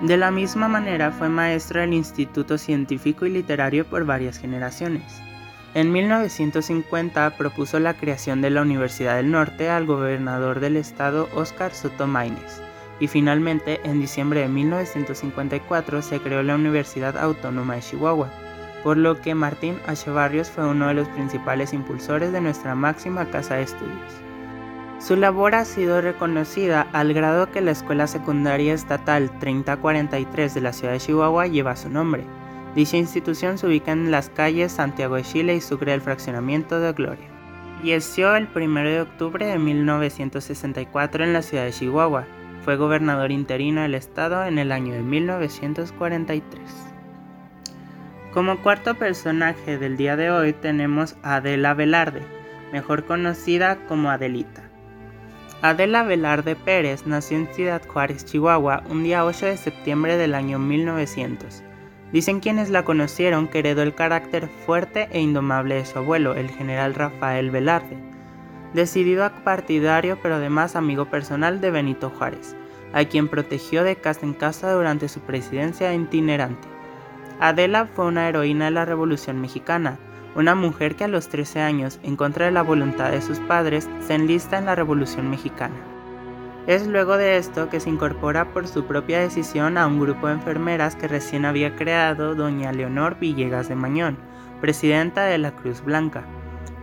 De 0.01 0.17
la 0.17 0.31
misma 0.31 0.67
manera 0.67 1.11
fue 1.11 1.29
maestro 1.29 1.81
del 1.81 1.93
Instituto 1.93 2.57
Científico 2.57 3.25
y 3.25 3.29
Literario 3.29 3.85
por 3.85 4.05
varias 4.05 4.37
generaciones. 4.37 5.03
En 5.73 5.91
1950 5.91 7.37
propuso 7.37 7.79
la 7.79 7.95
creación 7.95 8.41
de 8.41 8.49
la 8.49 8.61
Universidad 8.61 9.17
del 9.17 9.31
Norte 9.31 9.69
al 9.69 9.85
gobernador 9.85 10.61
del 10.61 10.77
estado 10.77 11.27
Óscar 11.35 11.73
Soto 11.73 12.07
Maínez, 12.07 12.61
y 12.99 13.07
finalmente 13.07 13.81
en 13.83 13.99
diciembre 13.99 14.41
de 14.41 14.47
1954 14.47 16.01
se 16.01 16.19
creó 16.19 16.43
la 16.43 16.55
Universidad 16.55 17.17
Autónoma 17.17 17.75
de 17.75 17.81
Chihuahua, 17.81 18.31
por 18.85 18.97
lo 18.97 19.19
que 19.19 19.33
Martín 19.33 19.79
H. 19.87 20.11
Barrios 20.11 20.51
fue 20.51 20.63
uno 20.63 20.87
de 20.87 20.93
los 20.93 21.07
principales 21.07 21.73
impulsores 21.73 22.31
de 22.31 22.39
nuestra 22.39 22.75
máxima 22.75 23.31
casa 23.31 23.55
de 23.55 23.63
estudios. 23.63 24.13
Su 24.99 25.15
labor 25.15 25.55
ha 25.55 25.65
sido 25.65 26.01
reconocida 26.01 26.85
al 26.93 27.11
grado 27.11 27.49
que 27.49 27.61
la 27.61 27.71
Escuela 27.71 28.05
Secundaria 28.05 28.75
Estatal 28.75 29.31
3043 29.39 30.53
de 30.53 30.61
la 30.61 30.71
ciudad 30.71 30.93
de 30.93 30.99
Chihuahua 30.99 31.47
lleva 31.47 31.75
su 31.75 31.89
nombre. 31.89 32.25
Dicha 32.75 32.97
institución 32.97 33.57
se 33.57 33.65
ubica 33.65 33.91
en 33.91 34.11
las 34.11 34.29
calles 34.29 34.73
Santiago 34.73 35.15
de 35.15 35.23
Chile 35.23 35.55
y 35.55 35.61
Sucre 35.61 35.93
del 35.93 36.01
fraccionamiento 36.01 36.79
de 36.79 36.93
Gloria. 36.93 37.27
Falleció 37.79 38.35
el 38.35 38.47
1 38.55 38.83
de 38.83 39.01
octubre 39.01 39.47
de 39.47 39.57
1964 39.57 41.23
en 41.23 41.33
la 41.33 41.41
ciudad 41.41 41.63
de 41.63 41.71
Chihuahua. 41.71 42.27
Fue 42.63 42.75
gobernador 42.75 43.31
interino 43.31 43.81
del 43.81 43.95
estado 43.95 44.45
en 44.45 44.59
el 44.59 44.71
año 44.71 44.93
de 44.93 45.01
1943. 45.01 46.94
Como 48.35 48.57
cuarto 48.57 48.95
personaje 48.95 49.77
del 49.77 49.95
día 49.95 50.17
de 50.17 50.29
hoy 50.29 50.51
tenemos 50.51 51.15
a 51.23 51.35
Adela 51.35 51.73
Velarde, 51.73 52.21
mejor 52.73 53.05
conocida 53.05 53.77
como 53.87 54.09
Adelita. 54.09 54.61
Adela 55.61 56.03
Velarde 56.03 56.57
Pérez 56.57 57.07
nació 57.07 57.37
en 57.37 57.47
Ciudad 57.53 57.81
Juárez, 57.87 58.25
Chihuahua, 58.25 58.83
un 58.89 59.05
día 59.05 59.23
8 59.23 59.45
de 59.45 59.55
septiembre 59.55 60.17
del 60.17 60.35
año 60.35 60.59
1900. 60.59 61.63
Dicen 62.11 62.41
quienes 62.41 62.69
la 62.69 62.83
conocieron 62.83 63.47
que 63.47 63.59
heredó 63.59 63.83
el 63.83 63.95
carácter 63.95 64.49
fuerte 64.65 65.07
e 65.13 65.21
indomable 65.21 65.75
de 65.75 65.85
su 65.85 65.99
abuelo, 65.99 66.35
el 66.35 66.51
general 66.51 66.93
Rafael 66.93 67.51
Velarde, 67.51 67.95
decidido 68.73 69.31
partidario 69.45 70.19
pero 70.21 70.35
además 70.35 70.75
amigo 70.75 71.05
personal 71.05 71.61
de 71.61 71.71
Benito 71.71 72.09
Juárez, 72.09 72.53
a 72.91 73.05
quien 73.05 73.29
protegió 73.29 73.85
de 73.85 73.95
casa 73.95 74.25
en 74.25 74.33
casa 74.33 74.73
durante 74.73 75.07
su 75.07 75.21
presidencia 75.21 75.93
itinerante. 75.93 76.74
Adela 77.39 77.85
fue 77.85 78.05
una 78.05 78.27
heroína 78.27 78.65
de 78.65 78.71
la 78.71 78.85
Revolución 78.85 79.41
Mexicana, 79.41 79.97
una 80.35 80.55
mujer 80.55 80.95
que 80.95 81.03
a 81.03 81.07
los 81.07 81.29
13 81.29 81.61
años, 81.61 81.99
en 82.03 82.15
contra 82.15 82.45
de 82.45 82.51
la 82.51 82.61
voluntad 82.61 83.11
de 83.11 83.21
sus 83.21 83.39
padres, 83.39 83.89
se 83.99 84.15
enlista 84.15 84.57
en 84.57 84.65
la 84.65 84.75
Revolución 84.75 85.29
Mexicana. 85.29 85.75
Es 86.67 86.87
luego 86.87 87.17
de 87.17 87.37
esto 87.37 87.69
que 87.69 87.79
se 87.79 87.89
incorpora 87.89 88.51
por 88.51 88.67
su 88.67 88.85
propia 88.85 89.19
decisión 89.19 89.77
a 89.77 89.85
un 89.85 89.99
grupo 89.99 90.27
de 90.27 90.33
enfermeras 90.33 90.95
que 90.95 91.07
recién 91.07 91.45
había 91.45 91.75
creado 91.75 92.35
doña 92.35 92.71
Leonor 92.71 93.19
Villegas 93.19 93.69
de 93.69 93.75
Mañón, 93.75 94.17
presidenta 94.61 95.25
de 95.25 95.37
la 95.37 95.51
Cruz 95.51 95.83
Blanca, 95.83 96.25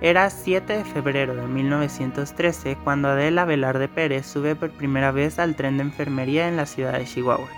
era 0.03 0.29
7 0.31 0.79
de 0.79 0.85
febrero 0.85 1.37
de 1.37 1.47
1913 1.47 2.77
cuando 2.83 3.11
Adela 3.11 3.45
Velarde 3.45 3.87
Pérez 3.87 4.27
sube 4.27 4.57
por 4.57 4.73
primera 4.73 5.13
vez 5.13 5.39
al 5.39 5.55
tren 5.55 5.77
de 5.77 5.85
enfermería 5.85 6.49
en 6.49 6.57
la 6.57 6.67
ciudad 6.67 6.99
de 6.99 7.05
Chihuahua, 7.05 7.49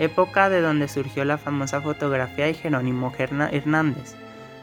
época 0.00 0.48
de 0.48 0.62
donde 0.62 0.88
surgió 0.88 1.26
la 1.26 1.36
famosa 1.36 1.82
fotografía 1.82 2.46
de 2.46 2.54
Jerónimo 2.54 3.12
Hernández, 3.16 4.16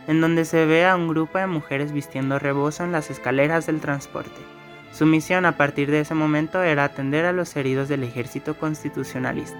en 0.07 0.19
donde 0.19 0.45
se 0.45 0.65
ve 0.65 0.85
a 0.85 0.95
un 0.95 1.07
grupo 1.07 1.37
de 1.37 1.45
mujeres 1.45 1.91
vistiendo 1.91 2.39
rebozo 2.39 2.83
en 2.83 2.91
las 2.91 3.11
escaleras 3.11 3.67
del 3.67 3.79
transporte. 3.79 4.41
Su 4.91 5.05
misión 5.05 5.45
a 5.45 5.55
partir 5.55 5.91
de 5.91 5.99
ese 5.99 6.15
momento 6.15 6.63
era 6.63 6.85
atender 6.85 7.25
a 7.25 7.33
los 7.33 7.55
heridos 7.55 7.87
del 7.87 8.03
ejército 8.03 8.57
constitucionalista. 8.57 9.59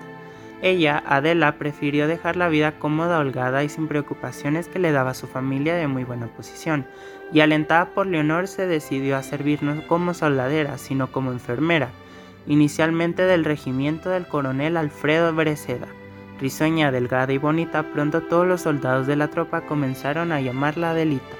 Ella, 0.63 1.03
Adela, 1.05 1.59
prefirió 1.59 2.07
dejar 2.07 2.37
la 2.37 2.49
vida 2.49 2.79
cómoda, 2.79 3.19
holgada 3.19 3.63
y 3.63 3.69
sin 3.69 3.87
preocupaciones 3.87 4.67
que 4.67 4.79
le 4.79 4.91
daba 4.91 5.13
su 5.13 5.27
familia 5.27 5.75
de 5.75 5.85
muy 5.85 6.03
buena 6.03 6.25
posición, 6.25 6.87
y 7.31 7.41
alentada 7.41 7.91
por 7.91 8.07
Leonor 8.07 8.47
se 8.47 8.65
decidió 8.65 9.15
a 9.15 9.21
servirnos 9.21 9.83
como 9.83 10.15
soldadera, 10.15 10.79
sino 10.79 11.11
como 11.11 11.31
enfermera, 11.31 11.89
inicialmente 12.47 13.23
del 13.23 13.45
regimiento 13.45 14.09
del 14.09 14.27
coronel 14.27 14.77
Alfredo 14.77 15.33
Breceda. 15.33 15.87
Risueña, 16.39 16.91
delgada 16.91 17.33
y 17.33 17.37
bonita, 17.37 17.83
pronto 17.91 18.21
todos 18.21 18.47
los 18.47 18.61
soldados 18.61 19.07
de 19.07 19.15
la 19.15 19.27
tropa 19.27 19.61
comenzaron 19.61 20.31
a 20.31 20.39
llamarla 20.39 20.91
Adelita. 20.91 21.35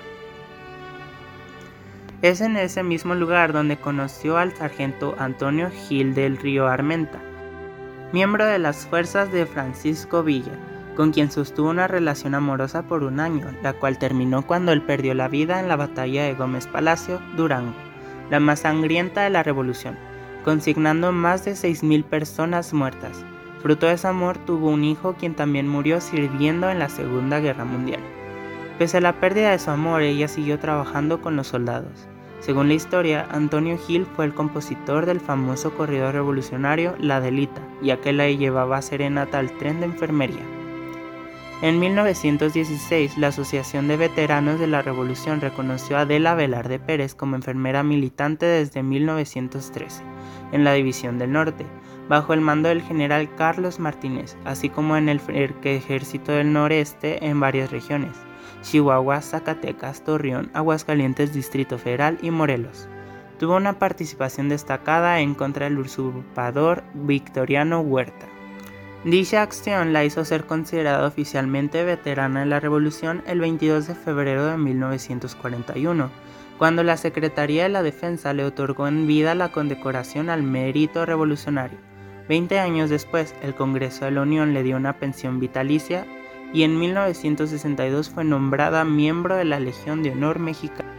Es 2.23 2.41
en 2.41 2.57
ese 2.57 2.81
mismo 2.81 3.13
lugar 3.13 3.53
donde 3.53 3.77
conoció 3.77 4.37
al 4.37 4.51
sargento 4.55 5.15
Antonio 5.19 5.69
Gil 5.69 6.15
del 6.15 6.37
Río 6.37 6.67
Armenta, 6.67 7.19
miembro 8.11 8.45
de 8.45 8.57
las 8.57 8.87
fuerzas 8.87 9.31
de 9.31 9.45
Francisco 9.45 10.23
Villa, 10.23 10.53
con 10.95 11.11
quien 11.11 11.29
sostuvo 11.29 11.69
una 11.69 11.87
relación 11.87 12.33
amorosa 12.33 12.81
por 12.81 13.03
un 13.03 13.19
año, 13.19 13.45
la 13.61 13.73
cual 13.73 13.99
terminó 13.99 14.41
cuando 14.47 14.71
él 14.71 14.81
perdió 14.81 15.13
la 15.13 15.27
vida 15.27 15.59
en 15.59 15.67
la 15.67 15.75
batalla 15.75 16.23
de 16.23 16.33
Gómez 16.33 16.65
Palacio, 16.65 17.21
Durango, 17.35 17.75
la 18.31 18.39
más 18.39 18.61
sangrienta 18.61 19.21
de 19.21 19.29
la 19.29 19.43
revolución, 19.43 19.95
consignando 20.43 21.11
más 21.11 21.45
de 21.45 21.51
6.000 21.51 22.03
personas 22.03 22.73
muertas. 22.73 23.23
Fruto 23.61 23.87
de 23.87 23.93
ese 23.93 24.07
amor 24.07 24.37
tuvo 24.37 24.69
un 24.69 24.83
hijo 24.83 25.15
quien 25.15 25.35
también 25.35 25.67
murió 25.67 25.99
sirviendo 25.99 26.69
en 26.69 26.79
la 26.79 26.89
Segunda 26.89 27.39
Guerra 27.39 27.65
Mundial. 27.65 28.01
Pese 28.77 28.97
a 28.97 29.01
la 29.01 29.13
pérdida 29.19 29.51
de 29.51 29.59
su 29.59 29.71
amor, 29.71 30.01
ella 30.01 30.27
siguió 30.27 30.59
trabajando 30.59 31.21
con 31.21 31.35
los 31.35 31.47
soldados. 31.47 32.07
Según 32.39 32.67
la 32.67 32.75
historia, 32.75 33.27
Antonio 33.31 33.77
Gil 33.77 34.05
fue 34.05 34.25
el 34.25 34.33
compositor 34.33 35.05
del 35.05 35.19
famoso 35.19 35.73
corrido 35.73 36.11
revolucionario 36.11 36.95
La 36.99 37.19
Delita, 37.19 37.61
ya 37.81 37.99
que 37.99 38.13
la 38.13 38.29
llevaba 38.29 38.81
serenata 38.81 39.39
al 39.39 39.51
tren 39.57 39.79
de 39.79 39.87
enfermería. 39.87 40.56
En 41.63 41.79
1916, 41.79 43.17
la 43.17 43.29
Asociación 43.29 43.87
de 43.87 43.97
Veteranos 43.97 44.59
de 44.59 44.67
la 44.67 44.83
Revolución 44.83 45.41
reconoció 45.41 45.97
a 45.97 46.01
Adela 46.01 46.35
Velarde 46.35 46.77
Pérez 46.77 47.15
como 47.15 47.35
enfermera 47.35 47.81
militante 47.81 48.45
desde 48.45 48.83
1913, 48.83 50.03
en 50.51 50.63
la 50.63 50.73
División 50.73 51.17
del 51.17 51.31
Norte, 51.31 51.65
bajo 52.07 52.33
el 52.33 52.41
mando 52.41 52.69
del 52.69 52.83
general 52.83 53.33
Carlos 53.33 53.79
Martínez, 53.79 54.37
así 54.45 54.69
como 54.69 54.97
en 54.97 55.09
el 55.09 55.19
Ejército 55.63 56.31
del 56.31 56.53
Noreste 56.53 57.25
en 57.25 57.39
varias 57.39 57.71
regiones. 57.71 58.15
Chihuahua, 58.61 59.23
Zacatecas, 59.23 60.03
Torreón, 60.03 60.51
Aguascalientes, 60.53 61.33
Distrito 61.33 61.79
Federal 61.79 62.19
y 62.21 62.29
Morelos. 62.29 62.87
Tuvo 63.39 63.55
una 63.55 63.79
participación 63.79 64.47
destacada 64.47 65.21
en 65.21 65.33
contra 65.33 65.65
del 65.65 65.79
usurpador 65.79 66.83
Victoriano 66.93 67.79
Huerta. 67.79 68.26
Dicha 69.07 69.41
acción 69.41 69.93
la 69.93 70.03
hizo 70.03 70.25
ser 70.25 70.43
considerada 70.43 71.07
oficialmente 71.07 71.85
veterana 71.85 72.41
de 72.41 72.45
la 72.45 72.59
Revolución 72.59 73.23
el 73.25 73.39
22 73.39 73.87
de 73.87 73.95
febrero 73.95 74.47
de 74.47 74.57
1941, 74.57 76.09
cuando 76.57 76.83
la 76.83 76.97
Secretaría 76.97 77.63
de 77.63 77.69
la 77.69 77.83
Defensa 77.83 78.33
le 78.33 78.43
otorgó 78.43 78.85
en 78.85 79.07
vida 79.07 79.33
la 79.33 79.53
condecoración 79.53 80.29
al 80.29 80.43
mérito 80.43 81.05
revolucionario. 81.05 81.77
Veinte 82.27 82.59
años 82.59 82.89
después, 82.89 83.33
el 83.41 83.55
Congreso 83.55 84.03
de 84.03 84.11
la 84.11 84.23
Unión 84.23 84.53
le 84.53 84.61
dio 84.61 84.75
una 84.75 84.99
pensión 84.99 85.39
vitalicia 85.39 86.05
y 86.51 86.63
en 86.63 86.77
1962 86.77 88.09
fue 88.09 88.25
nombrada 88.25 88.83
miembro 88.83 89.37
de 89.37 89.45
la 89.45 89.61
Legión 89.61 90.03
de 90.03 90.11
Honor 90.11 90.39
Mexicana. 90.39 90.91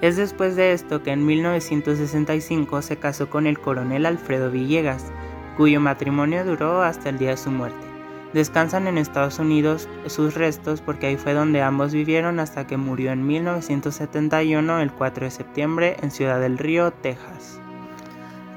Es 0.00 0.16
después 0.16 0.56
de 0.56 0.72
esto 0.72 1.04
que 1.04 1.12
en 1.12 1.24
1965 1.24 2.82
se 2.82 2.96
casó 2.96 3.30
con 3.30 3.46
el 3.46 3.60
coronel 3.60 4.06
Alfredo 4.06 4.50
Villegas, 4.50 5.12
cuyo 5.56 5.80
matrimonio 5.80 6.44
duró 6.44 6.82
hasta 6.82 7.08
el 7.08 7.18
día 7.18 7.30
de 7.30 7.36
su 7.36 7.50
muerte. 7.50 7.86
Descansan 8.32 8.88
en 8.88 8.98
Estados 8.98 9.38
Unidos 9.38 9.88
sus 10.06 10.34
restos 10.34 10.80
porque 10.80 11.06
ahí 11.06 11.16
fue 11.16 11.34
donde 11.34 11.62
ambos 11.62 11.92
vivieron 11.92 12.40
hasta 12.40 12.66
que 12.66 12.76
murió 12.76 13.12
en 13.12 13.24
1971 13.26 14.80
el 14.80 14.92
4 14.92 15.24
de 15.26 15.30
septiembre 15.30 15.96
en 16.02 16.10
Ciudad 16.10 16.40
del 16.40 16.58
Río, 16.58 16.90
Texas. 16.90 17.60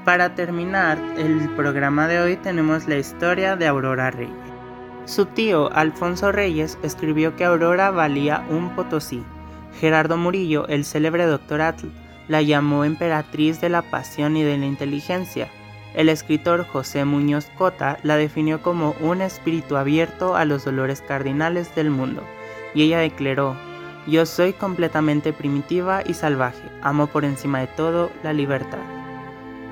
Para 0.04 0.34
terminar 0.34 0.98
el 1.16 1.48
programa 1.50 2.08
de 2.08 2.18
hoy 2.18 2.36
tenemos 2.36 2.88
la 2.88 2.96
historia 2.96 3.54
de 3.54 3.66
Aurora 3.68 4.10
Reyes. 4.10 4.34
Su 5.04 5.26
tío, 5.26 5.72
Alfonso 5.72 6.32
Reyes, 6.32 6.78
escribió 6.82 7.36
que 7.36 7.44
Aurora 7.44 7.90
valía 7.90 8.44
un 8.50 8.70
potosí. 8.74 9.22
Gerardo 9.80 10.16
Murillo, 10.16 10.66
el 10.68 10.84
célebre 10.84 11.24
doctor 11.24 11.60
Atl, 11.60 11.86
la 12.26 12.42
llamó 12.42 12.84
emperatriz 12.84 13.60
de 13.60 13.68
la 13.68 13.82
pasión 13.82 14.36
y 14.36 14.42
de 14.42 14.58
la 14.58 14.66
inteligencia. 14.66 15.48
El 15.94 16.08
escritor 16.08 16.66
José 16.66 17.04
Muñoz 17.04 17.50
Cota 17.56 17.98
la 18.02 18.16
definió 18.16 18.62
como 18.62 18.94
un 19.00 19.22
espíritu 19.22 19.76
abierto 19.76 20.36
a 20.36 20.44
los 20.44 20.64
dolores 20.64 21.02
cardinales 21.02 21.74
del 21.74 21.90
mundo, 21.90 22.22
y 22.74 22.82
ella 22.82 22.98
declaró, 22.98 23.56
yo 24.06 24.24
soy 24.24 24.52
completamente 24.52 25.32
primitiva 25.32 26.02
y 26.04 26.14
salvaje, 26.14 26.62
amo 26.82 27.08
por 27.08 27.24
encima 27.24 27.60
de 27.60 27.66
todo 27.66 28.10
la 28.22 28.32
libertad. 28.32 28.78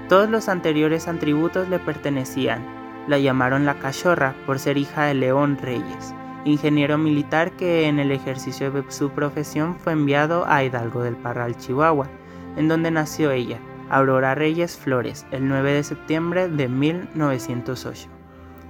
Todos 0.09 0.29
los 0.31 0.49
anteriores 0.49 1.09
atributos 1.09 1.69
le 1.69 1.79
pertenecían. 1.79 2.65
La 3.09 3.19
llamaron 3.19 3.67
la 3.67 3.79
cachorra 3.79 4.35
por 4.47 4.59
ser 4.59 4.79
hija 4.79 5.05
de 5.05 5.15
León 5.15 5.59
Reyes, 5.61 6.15
ingeniero 6.45 6.99
militar 6.99 7.53
que 7.53 7.87
en 7.87 7.99
el 7.99 8.11
ejercicio 8.13 8.71
de 8.71 8.85
su 8.91 9.11
profesión 9.11 9.77
fue 9.79 9.93
enviado 9.93 10.45
a 10.47 10.63
Hidalgo 10.63 11.03
del 11.03 11.17
Parral, 11.17 11.57
Chihuahua, 11.57 12.09
en 12.57 12.69
donde 12.69 12.91
nació 12.91 13.31
ella, 13.31 13.59
Aurora 13.88 14.35
Reyes 14.35 14.76
Flores, 14.76 15.26
el 15.31 15.49
9 15.49 15.73
de 15.73 15.85
septiembre 15.85 16.49
de 16.49 16.69
1908. 16.69 18.09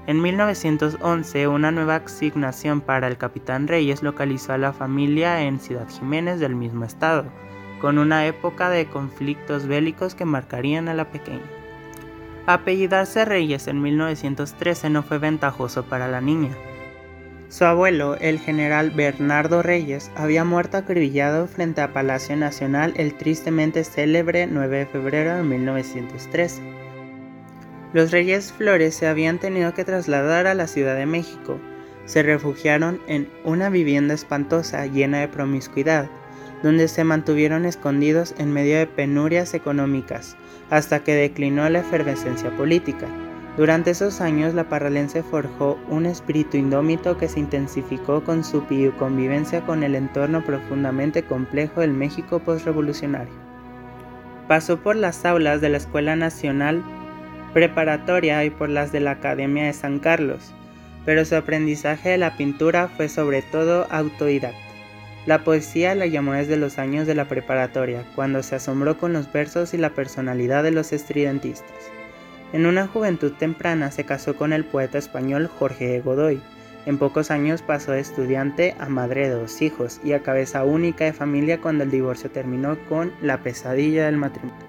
En 0.07 0.21
1911, 0.21 1.49
una 1.49 1.73
nueva 1.73 1.97
asignación 1.97 2.83
para 2.83 3.09
el 3.09 3.17
capitán 3.17 3.67
Reyes 3.67 4.03
localizó 4.03 4.53
a 4.53 4.59
la 4.59 4.73
familia 4.73 5.43
en 5.43 5.59
Ciudad 5.59 5.89
Jiménez 5.89 6.39
del 6.39 6.55
mismo 6.55 6.85
estado, 6.85 7.25
con 7.81 7.99
una 7.99 8.27
época 8.27 8.69
de 8.69 8.87
conflictos 8.87 9.67
bélicos 9.67 10.15
que 10.15 10.27
marcarían 10.27 10.89
a 10.89 10.95
la 10.95 11.11
pequeña. 11.11 11.51
Apellidarse 12.47 13.25
Reyes 13.25 13.67
en 13.69 13.81
1913 13.83 14.91
no 14.91 15.03
fue 15.03 15.19
ventajoso 15.19 15.85
para 15.85 16.09
la 16.09 16.21
niña. 16.21 16.51
Su 17.49 17.65
abuelo, 17.65 18.17
el 18.21 18.41
general 18.41 18.91
Bernardo 18.91 19.63
Reyes, 19.63 20.11
había 20.17 20.45
muerto 20.45 20.79
acribillado 20.79 21.47
frente 21.47 21.81
a 21.81 21.93
Palacio 21.93 22.37
Nacional 22.37 22.93
el 22.97 23.15
tristemente 23.15 23.85
célebre 23.85 24.49
9 24.49 24.79
de 24.79 24.87
febrero 24.87 25.37
de 25.37 25.43
1913. 25.45 26.61
Los 27.93 28.11
reyes 28.11 28.53
Flores 28.53 28.97
se 28.97 29.07
habían 29.07 29.39
tenido 29.39 29.75
que 29.75 29.85
trasladar 29.85 30.49
a 30.49 30.55
la 30.55 30.67
Ciudad 30.67 30.97
de 30.97 31.07
México. 31.07 31.61
Se 32.05 32.25
refugiaron 32.25 33.01
en 33.07 33.29
una 33.45 33.71
vivienda 33.71 34.15
espantosa 34.15 34.87
llena 34.87 35.21
de 35.21 35.29
promiscuidad, 35.29 36.11
donde 36.65 36.89
se 36.89 37.05
mantuvieron 37.05 37.65
escondidos 37.65 38.35
en 38.39 38.53
medio 38.53 38.77
de 38.77 38.89
penurias 38.89 39.55
económicas, 39.55 40.37
hasta 40.69 41.05
que 41.05 41.15
declinó 41.15 41.69
la 41.69 41.79
efervescencia 41.79 42.51
política. 42.57 43.07
Durante 43.57 43.93
esos 43.93 44.21
años 44.21 44.53
la 44.53 44.69
parralense 44.69 45.23
forjó 45.23 45.79
un 45.89 46.05
espíritu 46.05 46.59
indómito 46.59 47.17
que 47.17 47.27
se 47.27 47.41
intensificó 47.41 48.23
con 48.23 48.45
su 48.45 48.63
convivencia 48.99 49.63
con 49.63 49.83
el 49.83 49.95
entorno 49.95 50.45
profundamente 50.45 51.23
complejo 51.23 51.81
del 51.81 51.93
México 51.93 52.39
postrevolucionario. 52.41 53.33
Pasó 54.47 54.77
por 54.79 54.95
las 54.95 55.25
aulas 55.25 55.63
de 55.63 55.71
la 55.71 55.79
Escuela 55.79 56.17
Nacional 56.17 56.85
preparatoria 57.55 58.45
y 58.45 58.51
por 58.51 58.69
las 58.69 58.93
de 58.93 59.01
la 59.01 59.13
Academia 59.13 59.65
de 59.65 59.73
San 59.73 60.01
Carlos, 60.01 60.53
pero 61.07 61.25
su 61.25 61.35
aprendizaje 61.35 62.11
de 62.11 62.19
la 62.19 62.37
pintura 62.37 62.89
fue 62.89 63.09
sobre 63.09 63.41
todo 63.41 63.87
autodidacta. 63.89 64.59
La 65.25 65.43
poesía 65.45 65.95
la 65.95 66.05
llamó 66.07 66.35
desde 66.35 66.59
los 66.59 66.79
años 66.79 67.07
de 67.07 67.15
la 67.15 67.25
preparatoria, 67.25 68.05
cuando 68.15 68.43
se 68.43 68.57
asombró 68.57 68.99
con 68.99 69.15
los 69.15 69.33
versos 69.33 69.73
y 69.73 69.79
la 69.79 69.91
personalidad 69.91 70.63
de 70.63 70.71
los 70.73 70.93
estridentistas. 70.93 71.91
En 72.53 72.67
una 72.67 72.87
juventud 72.87 73.33
temprana 73.33 73.91
se 73.91 74.05
casó 74.05 74.37
con 74.37 74.53
el 74.53 74.65
poeta 74.65 74.99
español 74.99 75.49
Jorge 75.49 75.87
de 75.87 76.01
Godoy. 76.01 76.41
En 76.87 76.99
pocos 76.99 77.33
años 77.33 77.63
pasó 77.63 77.93
de 77.93 78.01
estudiante 78.01 78.77
a 78.79 78.89
madre 78.89 79.29
de 79.29 79.35
dos 79.35 79.61
hijos 79.61 80.01
y 80.05 80.13
a 80.13 80.23
cabeza 80.23 80.65
única 80.65 81.05
de 81.05 81.13
familia 81.13 81.61
cuando 81.61 81.83
el 81.83 81.91
divorcio 81.91 82.31
terminó 82.31 82.79
con 82.89 83.13
la 83.21 83.43
pesadilla 83.43 84.07
del 84.07 84.17
matrimonio. 84.17 84.65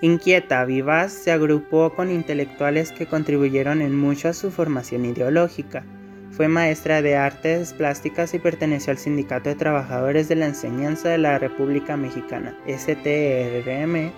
Inquieta, 0.00 0.64
vivaz, 0.64 1.12
se 1.12 1.30
agrupó 1.30 1.92
con 1.94 2.10
intelectuales 2.10 2.90
que 2.90 3.04
contribuyeron 3.04 3.82
en 3.82 3.94
mucho 3.94 4.28
a 4.28 4.32
su 4.32 4.50
formación 4.50 5.04
ideológica. 5.04 5.84
Fue 6.30 6.48
maestra 6.48 7.02
de 7.02 7.16
artes 7.16 7.74
plásticas 7.74 8.32
y 8.32 8.38
perteneció 8.38 8.92
al 8.92 8.98
Sindicato 8.98 9.50
de 9.50 9.56
Trabajadores 9.56 10.26
de 10.28 10.36
la 10.36 10.46
Enseñanza 10.46 11.10
de 11.10 11.18
la 11.18 11.38
República 11.38 11.98
Mexicana, 11.98 12.56
STRM, 12.66 14.10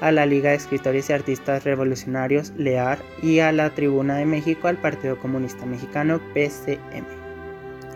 a 0.00 0.12
la 0.12 0.26
Liga 0.26 0.50
de 0.50 0.56
Escritores 0.56 1.10
y 1.10 1.12
Artistas 1.12 1.64
Revolucionarios, 1.64 2.52
LEAR, 2.56 2.98
y 3.22 3.40
a 3.40 3.52
la 3.52 3.70
Tribuna 3.70 4.16
de 4.16 4.26
México 4.26 4.68
al 4.68 4.76
Partido 4.76 5.18
Comunista 5.18 5.66
Mexicano, 5.66 6.20
PCM. 6.34 7.24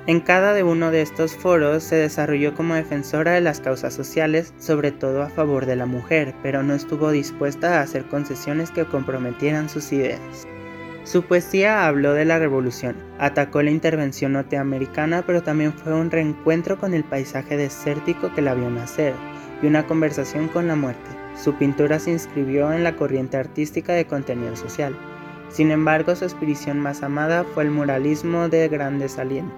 En 0.08 0.20
cada 0.20 0.64
uno 0.64 0.90
de 0.90 1.02
estos 1.02 1.36
foros 1.36 1.82
se 1.82 1.96
desarrolló 1.96 2.54
como 2.54 2.74
defensora 2.74 3.32
de 3.32 3.42
las 3.42 3.60
causas 3.60 3.92
sociales, 3.92 4.54
sobre 4.58 4.90
todo 4.90 5.22
a 5.22 5.28
favor 5.28 5.66
de 5.66 5.76
la 5.76 5.84
mujer, 5.84 6.34
pero 6.42 6.62
no 6.62 6.72
estuvo 6.72 7.10
dispuesta 7.10 7.78
a 7.78 7.82
hacer 7.82 8.06
concesiones 8.06 8.70
que 8.70 8.86
comprometieran 8.86 9.68
sus 9.68 9.92
ideas. 9.92 10.48
Su 11.04 11.24
poesía 11.24 11.86
habló 11.86 12.14
de 12.14 12.24
la 12.24 12.38
revolución, 12.38 12.96
atacó 13.18 13.60
la 13.62 13.70
intervención 13.70 14.32
norteamericana, 14.32 15.24
pero 15.26 15.42
también 15.42 15.74
fue 15.74 15.92
un 15.92 16.10
reencuentro 16.10 16.78
con 16.78 16.94
el 16.94 17.04
paisaje 17.04 17.58
desértico 17.58 18.32
que 18.34 18.40
la 18.40 18.54
vio 18.54 18.70
nacer 18.70 19.12
y 19.62 19.66
una 19.66 19.86
conversación 19.86 20.48
con 20.48 20.68
la 20.68 20.76
muerte. 20.76 21.17
Su 21.42 21.54
pintura 21.54 21.98
se 21.98 22.10
inscribió 22.10 22.72
en 22.72 22.84
la 22.84 22.96
corriente 22.96 23.36
artística 23.36 23.92
de 23.92 24.06
contenido 24.06 24.56
social. 24.56 24.98
Sin 25.48 25.70
embargo, 25.70 26.14
su 26.14 26.24
expresión 26.24 26.78
más 26.80 27.02
amada 27.02 27.44
fue 27.54 27.64
el 27.64 27.70
muralismo 27.70 28.48
de 28.48 28.68
gran 28.68 28.98
desaliento 28.98 29.54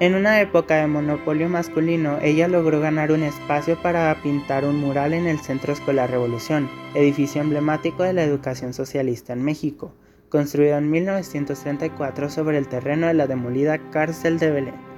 en 0.00 0.16
una 0.16 0.40
época 0.40 0.74
de 0.74 0.88
monopolio 0.88 1.48
masculino, 1.48 2.18
ella 2.20 2.48
logró 2.48 2.80
ganar 2.80 3.12
un 3.12 3.22
espacio 3.22 3.80
para 3.80 4.12
pintar 4.24 4.64
un 4.64 4.76
mural 4.76 5.14
en 5.14 5.28
el 5.28 5.38
Centro 5.38 5.72
Escolar 5.72 6.10
Revolución, 6.10 6.68
edificio 6.94 7.40
emblemático 7.40 8.02
de 8.02 8.12
la 8.12 8.24
educación 8.24 8.74
socialista 8.74 9.34
en 9.34 9.44
México, 9.44 9.94
construido 10.30 10.78
en 10.78 10.90
1934 10.90 12.28
sobre 12.28 12.58
el 12.58 12.66
terreno 12.66 13.06
de 13.06 13.14
la 13.14 13.28
demolida 13.28 13.78
cárcel 13.92 14.40
de 14.40 14.50
Belén. 14.50 14.93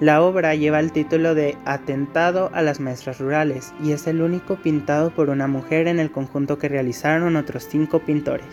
La 0.00 0.22
obra 0.22 0.54
lleva 0.54 0.78
el 0.78 0.92
título 0.92 1.34
de 1.34 1.56
Atentado 1.64 2.50
a 2.54 2.62
las 2.62 2.78
maestras 2.78 3.18
rurales 3.18 3.74
y 3.82 3.90
es 3.90 4.06
el 4.06 4.22
único 4.22 4.54
pintado 4.54 5.10
por 5.10 5.28
una 5.28 5.48
mujer 5.48 5.88
en 5.88 5.98
el 5.98 6.12
conjunto 6.12 6.56
que 6.56 6.68
realizaron 6.68 7.34
otros 7.34 7.66
cinco 7.68 7.98
pintores. 7.98 8.46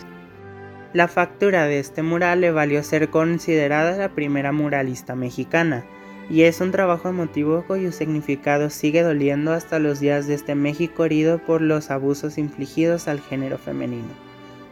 La 0.93 1.08
factura 1.08 1.65
de 1.65 1.77
este 1.77 2.01
mural 2.01 2.41
le 2.41 2.49
valió 2.49 2.81
ser 2.81 3.10
considerada 3.10 3.95
la 3.95 4.10
primera 4.10 4.51
muralista 4.51 5.13
mexicana, 5.15 5.86
y 6.31 6.43
es 6.43 6.62
un 6.62 6.71
trabajo 6.71 7.10
emotivo 7.10 7.63
cuyo 7.67 7.91
significado 7.91 8.71
sigue 8.71 9.03
doliendo 9.03 9.53
hasta 9.53 9.77
los 9.77 9.99
días 9.99 10.25
de 10.25 10.34
este 10.34 10.55
México 10.55 11.05
herido 11.05 11.38
por 11.38 11.62
los 11.62 11.91
abusos 11.91 12.39
infligidos 12.39 13.08
al 13.08 13.19
género 13.19 13.60
femenino. 13.60 14.08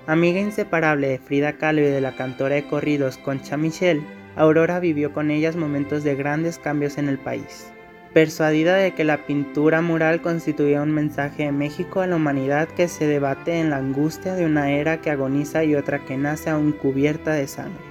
Amiga 0.08 0.40
inseparable 0.40 1.08
de 1.08 1.20
Frida 1.20 1.54
Kahlo 1.54 1.82
y 1.82 1.86
de 1.86 2.02
la 2.02 2.16
cantora 2.16 2.56
de 2.56 2.66
corridos 2.66 3.18
Concha 3.18 3.58
Michel, 3.58 4.02
Aurora 4.36 4.80
vivió 4.80 5.14
con 5.14 5.32
ellas 5.32 5.56
momentos 5.56 6.04
de 6.04 6.16
grandes 6.16 6.58
cambios 6.58 6.98
en 6.98 7.10
el 7.10 7.20
país 7.20 7.74
persuadida 8.14 8.76
de 8.76 8.94
que 8.94 9.04
la 9.04 9.26
pintura 9.26 9.82
mural 9.82 10.22
constituía 10.22 10.82
un 10.82 10.92
mensaje 10.92 11.44
de 11.44 11.52
México 11.52 12.02
a 12.02 12.08
la 12.08 12.16
humanidad 12.16 12.68
que 12.68 12.88
se 12.88 13.08
debate 13.08 13.60
en 13.60 13.72
la 13.72 13.78
angustia 13.78 14.36
de 14.36 14.46
una 14.46 14.72
era 14.72 15.02
que 15.02 15.10
agoniza 15.10 15.64
y 15.64 15.76
otra 15.76 16.06
que 16.06 16.16
nace 16.16 16.52
aún 16.52 16.72
cubierta 16.72 17.34
de 17.34 17.48
sangre. 17.48 17.82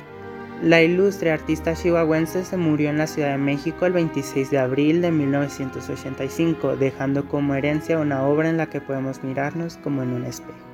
La 0.63 0.81
ilustre 0.81 1.33
artista 1.33 1.75
chihuahuense 1.75 2.45
se 2.45 2.57
murió 2.57 2.89
en 2.89 2.99
la 2.99 3.09
Ciudad 3.09 3.33
de 3.33 3.39
México 3.39 3.85
el 3.85 3.95
26 3.95 4.49
de 4.49 4.59
abril 4.59 5.03
de 5.03 5.11
1985, 5.11 6.77
dejando 6.77 7.27
como 7.27 7.57
herencia 7.57 7.99
una 7.99 8.23
obra 8.23 8.49
en 8.49 8.59
la 8.59 8.67
que 8.67 8.81
podemos 8.81 9.25
mirarnos 9.25 9.77
como 9.79 10.05
en 10.05 10.13
un 10.13 10.25
espejo. 10.25 10.72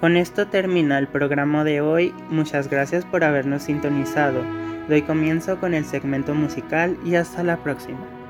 Con 0.00 0.16
esto 0.16 0.46
termina 0.48 0.98
el 0.98 1.08
programa 1.08 1.64
de 1.64 1.80
hoy, 1.80 2.14
muchas 2.28 2.68
gracias 2.68 3.04
por 3.04 3.24
habernos 3.24 3.62
sintonizado. 3.62 4.42
Doy 4.88 5.02
comienzo 5.02 5.58
con 5.58 5.72
el 5.72 5.84
segmento 5.84 6.34
musical 6.34 6.98
y 7.04 7.14
hasta 7.14 7.42
la 7.42 7.56
próxima. 7.56 8.23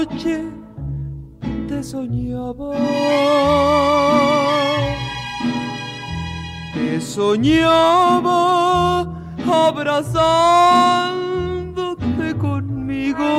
Noche 0.00 0.40
te 1.68 1.82
soñaba. 1.82 2.70
Te 6.74 7.00
soñaba 7.00 9.06
abrazándote 9.68 12.36
conmigo. 12.38 13.30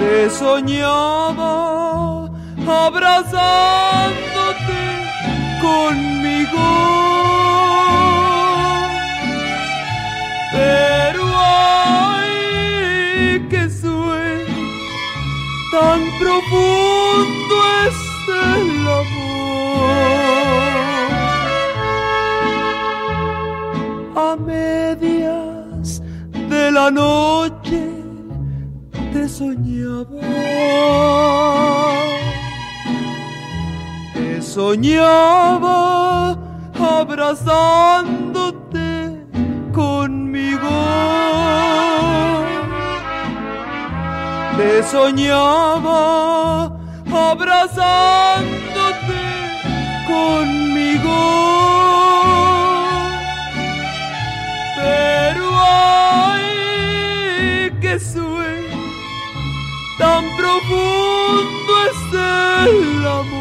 Te 0.00 0.30
soñaba 0.30 2.30
abrazándote 2.66 4.80
conmigo. 5.62 7.07
Tan 15.78 16.00
profundo 16.18 17.56
es 17.86 17.98
el 18.52 18.70
amor. 19.02 19.88
A 24.26 24.28
medias 24.36 25.86
de 26.52 26.64
la 26.78 26.90
noche 26.90 27.82
te 29.12 29.22
soñaba. 29.28 30.22
Te 34.14 34.42
soñaba 34.42 35.78
abrazándote 36.98 38.27
Te 44.58 44.82
soñaba 44.82 46.00
abrazándote 47.12 48.48
conmigo. 50.08 51.18
Pero 54.76 55.46
ay, 56.26 57.70
que 57.80 58.00
sueño 58.00 58.82
tan 59.96 60.24
profundo 60.36 61.72
es 61.88 62.00
el 62.66 63.06
amor. 63.06 63.37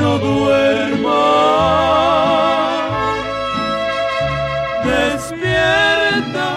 No 0.00 0.18
duermas. 0.18 1.04
Despierta 4.84 6.48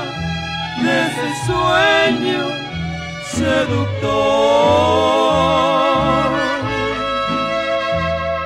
de 0.84 0.92
ese 1.06 1.28
sueño 1.46 2.42
seductor. 3.26 4.08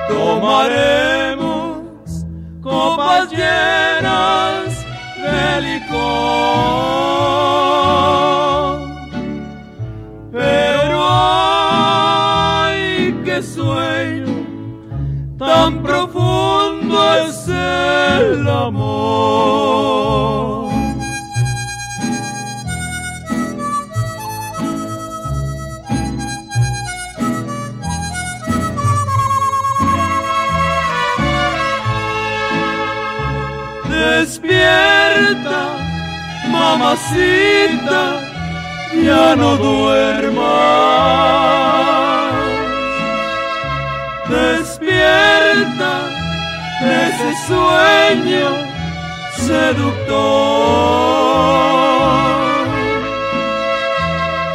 Tomaremos 0.08 0.91
mamacita, 36.92 38.20
ya 39.02 39.34
no 39.36 39.56
duermas. 39.56 40.42
Despierta 44.28 45.94
de 46.80 47.08
ese 47.08 47.30
sueño 47.46 48.50
seductor. 49.36 50.12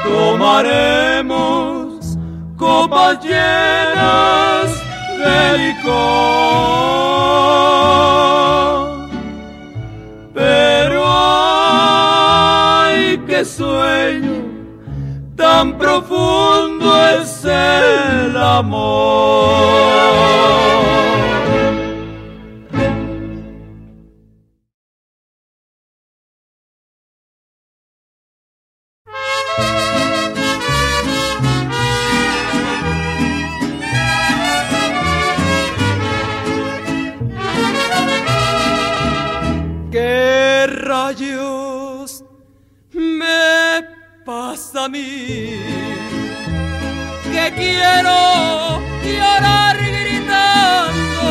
Tomaremos 0.04 1.58
copas 2.56 3.13
llenas 3.23 4.69
de 5.19 5.58
licor. 5.58 6.38
Sueño 13.47 14.43
tan 15.36 15.77
profundo 15.77 17.07
es 17.07 17.45
el 17.45 18.36
amor. 18.36 19.88
Quiero 47.55 48.81
llorar 49.03 49.77
gritando. 49.77 51.27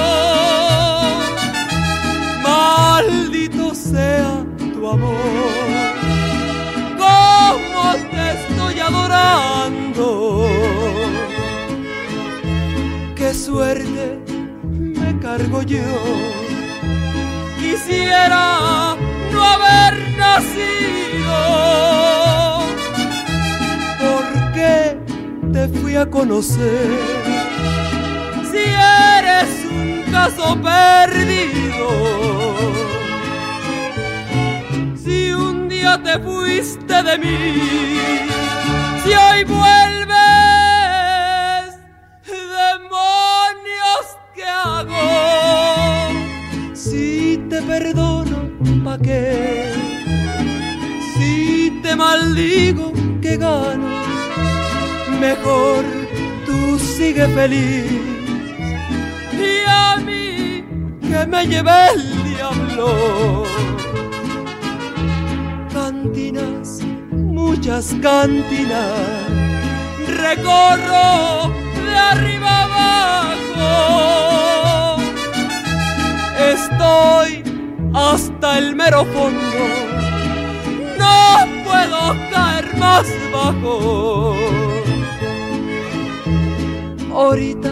Maldito 2.43 3.75
sea 3.75 4.45
tu 4.73 4.89
amor. 4.89 5.17
¿Cómo 6.97 7.95
te 8.11 8.33
estoy 8.39 8.81
adorando? 8.81 10.49
Qué 13.15 13.35
suerte 13.35 14.19
me 14.65 15.19
cargo 15.21 15.63
yo 15.63 15.83
quisiera 17.61 18.97
no 19.33 19.45
haber 19.45 20.17
nacido. 20.17 21.37
¿Por 24.01 24.53
qué 24.55 25.06
te 25.57 25.69
fui 25.79 25.97
a 25.97 26.05
conocer? 26.05 26.91
Si 28.51 28.65
eres 29.17 29.51
un 29.71 30.03
caso 30.13 30.47
perdido. 30.71 31.89
Si 35.03 35.33
un 35.33 35.67
día 35.69 35.93
te 36.03 36.19
fuiste 36.19 37.03
de 37.09 37.15
mí, 37.25 37.39
si 39.03 39.11
hoy 39.25 39.45
vuelves, 39.45 40.07
demonios, 42.59 44.05
¿qué 44.35 44.45
hago? 44.45 45.07
Si 46.75 47.41
te 47.49 47.63
perdono, 47.63 48.39
¿pa' 48.85 48.99
qué? 48.99 49.73
Si 51.15 51.81
te 51.83 51.97
maldigo, 51.97 52.93
¿qué 53.23 53.39
gano? 53.39 53.96
Mejor 55.29 55.85
tú 56.47 56.79
sigue 56.79 57.27
feliz. 57.29 57.91
Y 59.33 59.69
a 59.69 59.97
mí, 59.97 60.65
que 61.01 61.27
me 61.27 61.47
lleve 61.49 61.79
el 61.95 62.03
diablo. 62.31 63.43
Cantinas, 65.73 66.81
muchas 67.11 67.95
cantinas, 68.01 69.01
recorro 70.07 71.51
de 71.87 71.97
arriba 72.13 72.63
abajo 72.65 73.07
estoy 76.55 77.43
hasta 77.95 78.59
el 78.59 78.77
mero 78.77 79.05
fondo. 79.07 79.63
No 80.99 81.65
puedo 81.65 82.01
caer 82.31 82.77
más 82.77 83.07
bajo. 83.33 84.76
Ahorita 87.17 87.71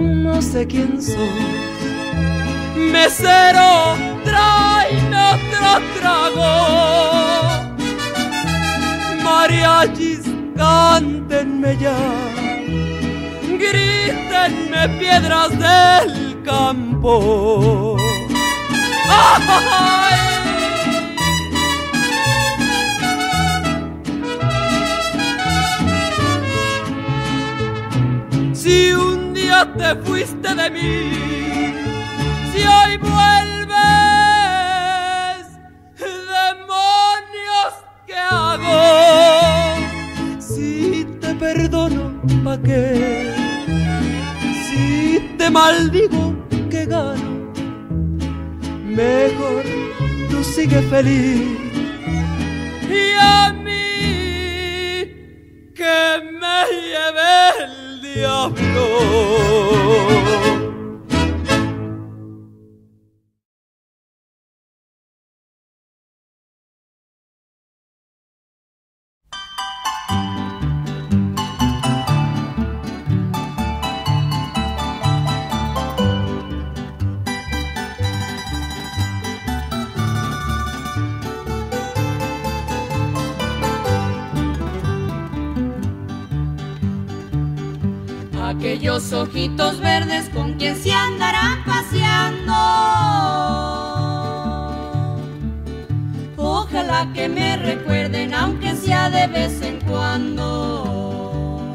no 0.00 0.40
sé 0.40 0.66
quién 0.66 1.02
soy. 1.02 1.16
Mesero, 2.92 3.96
tráeme 4.24 5.16
otro 5.34 5.80
trago. 5.98 6.52
Mariachis, 9.24 10.20
cántenme 10.56 11.76
ya. 11.78 11.98
Grítenme 13.64 14.88
piedras 14.98 15.50
del 15.58 16.42
campo. 16.44 17.96
Si 28.68 28.92
un 28.92 29.32
día 29.32 29.60
te 29.78 29.96
fuiste 30.04 30.54
de 30.54 30.68
mí, 30.68 31.10
si 32.52 32.60
hoy 32.66 32.98
vuelves, 32.98 33.68
demonios, 36.36 37.72
¿qué 38.06 38.18
hago? 38.18 38.78
Si 40.38 41.06
te 41.18 41.34
perdono, 41.36 42.20
¿pa' 42.44 42.58
qué? 42.58 43.32
Si 44.66 45.34
te 45.38 45.48
maldigo, 45.48 46.36
¿qué 46.68 46.84
gano? 46.84 47.50
Mejor 48.84 49.64
tú 50.28 50.44
sigue 50.44 50.82
feliz 50.82 51.57
Aquellos 89.08 89.28
ojitos 89.28 89.80
verdes 89.80 90.28
con 90.34 90.54
quien 90.54 90.76
se 90.76 90.92
andarán 90.92 91.64
paseando. 91.64 92.52
Ojalá 96.36 97.10
que 97.14 97.26
me 97.26 97.56
recuerden, 97.56 98.34
aunque 98.34 98.76
sea 98.76 99.08
de 99.08 99.26
vez 99.28 99.62
en 99.62 99.80
cuando. 99.80 101.74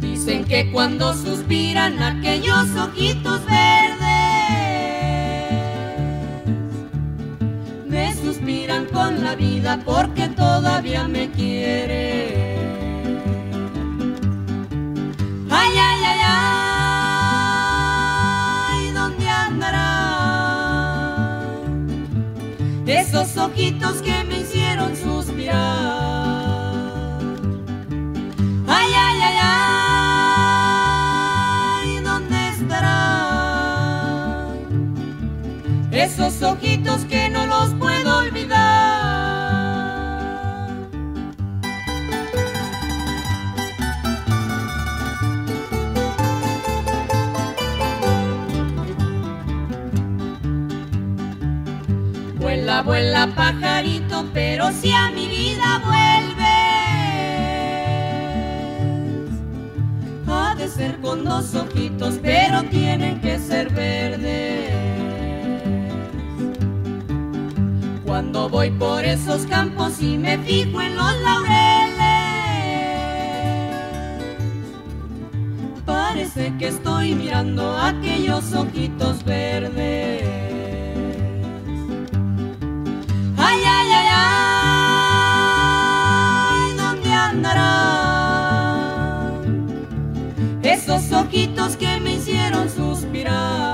Dicen 0.00 0.44
que 0.44 0.70
cuando 0.70 1.14
suspiran 1.14 2.02
aquellos 2.02 2.76
ojitos 2.76 3.40
verdes, 3.46 4.04
me 7.86 8.14
suspiran 8.16 8.84
con 8.92 9.24
la 9.24 9.34
vida 9.34 9.80
porque 9.82 10.28
todavía 10.28 11.08
me 11.08 11.30
quieren. 11.30 12.53
Ay, 15.56 15.72
ay, 15.88 16.00
ay, 16.10 16.20
ay, 18.70 18.90
¿dónde 18.92 19.28
andarán 19.28 19.84
esos 22.86 23.36
ojitos 23.36 24.02
que 24.02 24.24
me 24.24 24.40
hicieron 24.40 24.96
suspirar? 24.96 25.54
Ay, 28.66 28.92
ay, 29.06 29.20
ay, 29.28 29.36
ay, 31.86 31.98
¿dónde 32.02 32.48
estarán 32.48 33.14
esos 35.92 36.42
ojitos 36.42 37.04
que 37.04 37.28
no 37.28 37.46
los 37.46 37.78
Vuela, 52.82 52.82
vuela 52.82 53.34
pajarito, 53.36 54.26
pero 54.34 54.72
si 54.72 54.90
a 54.90 55.08
mi 55.10 55.28
vida 55.28 55.80
vuelves, 55.84 56.40
ha 60.26 60.56
de 60.56 60.66
ser 60.66 61.00
con 61.00 61.24
dos 61.24 61.54
ojitos, 61.54 62.18
pero 62.20 62.64
tienen 62.64 63.20
que 63.20 63.38
ser 63.38 63.72
verdes. 63.72 64.72
Cuando 68.04 68.48
voy 68.48 68.70
por 68.72 69.04
esos 69.04 69.46
campos 69.46 70.00
y 70.00 70.18
me 70.18 70.36
fijo 70.38 70.80
en 70.80 70.96
los 70.96 71.12
laureles, 71.20 71.94
parece 75.86 76.52
que 76.58 76.68
estoy 76.68 77.14
mirando 77.14 77.76
aquellos 77.76 78.52
ojitos 78.52 79.24
verdes. 79.24 80.53
Ojitos 91.12 91.76
que 91.76 92.00
me 92.00 92.14
hicieron 92.14 92.68
suspirar? 92.68 93.73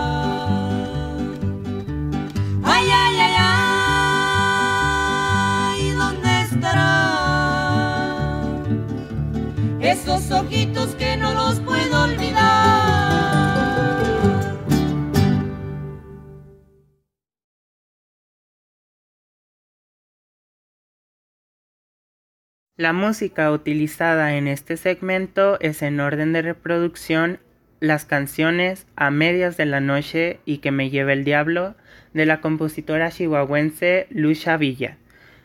La 22.81 22.95
música 22.95 23.53
utilizada 23.53 24.39
en 24.39 24.49
este 24.49 24.79
segmento 24.79 25.61
es 25.61 25.83
en 25.83 26.01
orden 26.01 26.33
de 26.33 26.41
reproducción 26.41 27.39
las 27.79 28.07
canciones 28.07 28.87
A 28.97 29.11
medias 29.11 29.59
de 29.59 29.67
la 29.67 29.81
noche 29.81 30.41
y 30.47 30.59
Que 30.61 30.71
me 30.71 30.89
lleve 30.89 31.13
el 31.13 31.23
diablo 31.23 31.75
de 32.15 32.25
la 32.25 32.41
compositora 32.41 33.11
chihuahuense 33.11 34.07
Lucha 34.09 34.57
Villa 34.57 34.97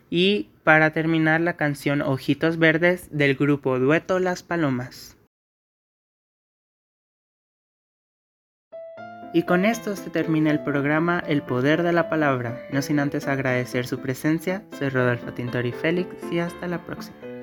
y 0.09 0.47
para 0.63 0.91
terminar 0.91 1.41
la 1.41 1.57
canción 1.57 2.01
Ojitos 2.01 2.57
Verdes 2.57 3.09
del 3.11 3.35
grupo 3.35 3.79
Dueto 3.79 4.19
Las 4.19 4.41
Palomas. 4.41 5.17
Y 9.35 9.43
con 9.43 9.65
esto 9.65 9.97
se 9.97 10.09
termina 10.09 10.49
el 10.49 10.63
programa 10.63 11.21
El 11.27 11.41
Poder 11.41 11.83
de 11.83 11.91
la 11.91 12.07
Palabra, 12.07 12.57
no 12.71 12.81
sin 12.81 13.01
antes 13.01 13.27
agradecer 13.27 13.85
su 13.85 13.99
presencia. 13.99 14.63
Soy 14.79 14.87
Rodolfo 14.87 15.33
Tintori 15.33 15.73
Félix 15.73 16.07
y 16.31 16.39
hasta 16.39 16.69
la 16.69 16.85
próxima. 16.85 17.34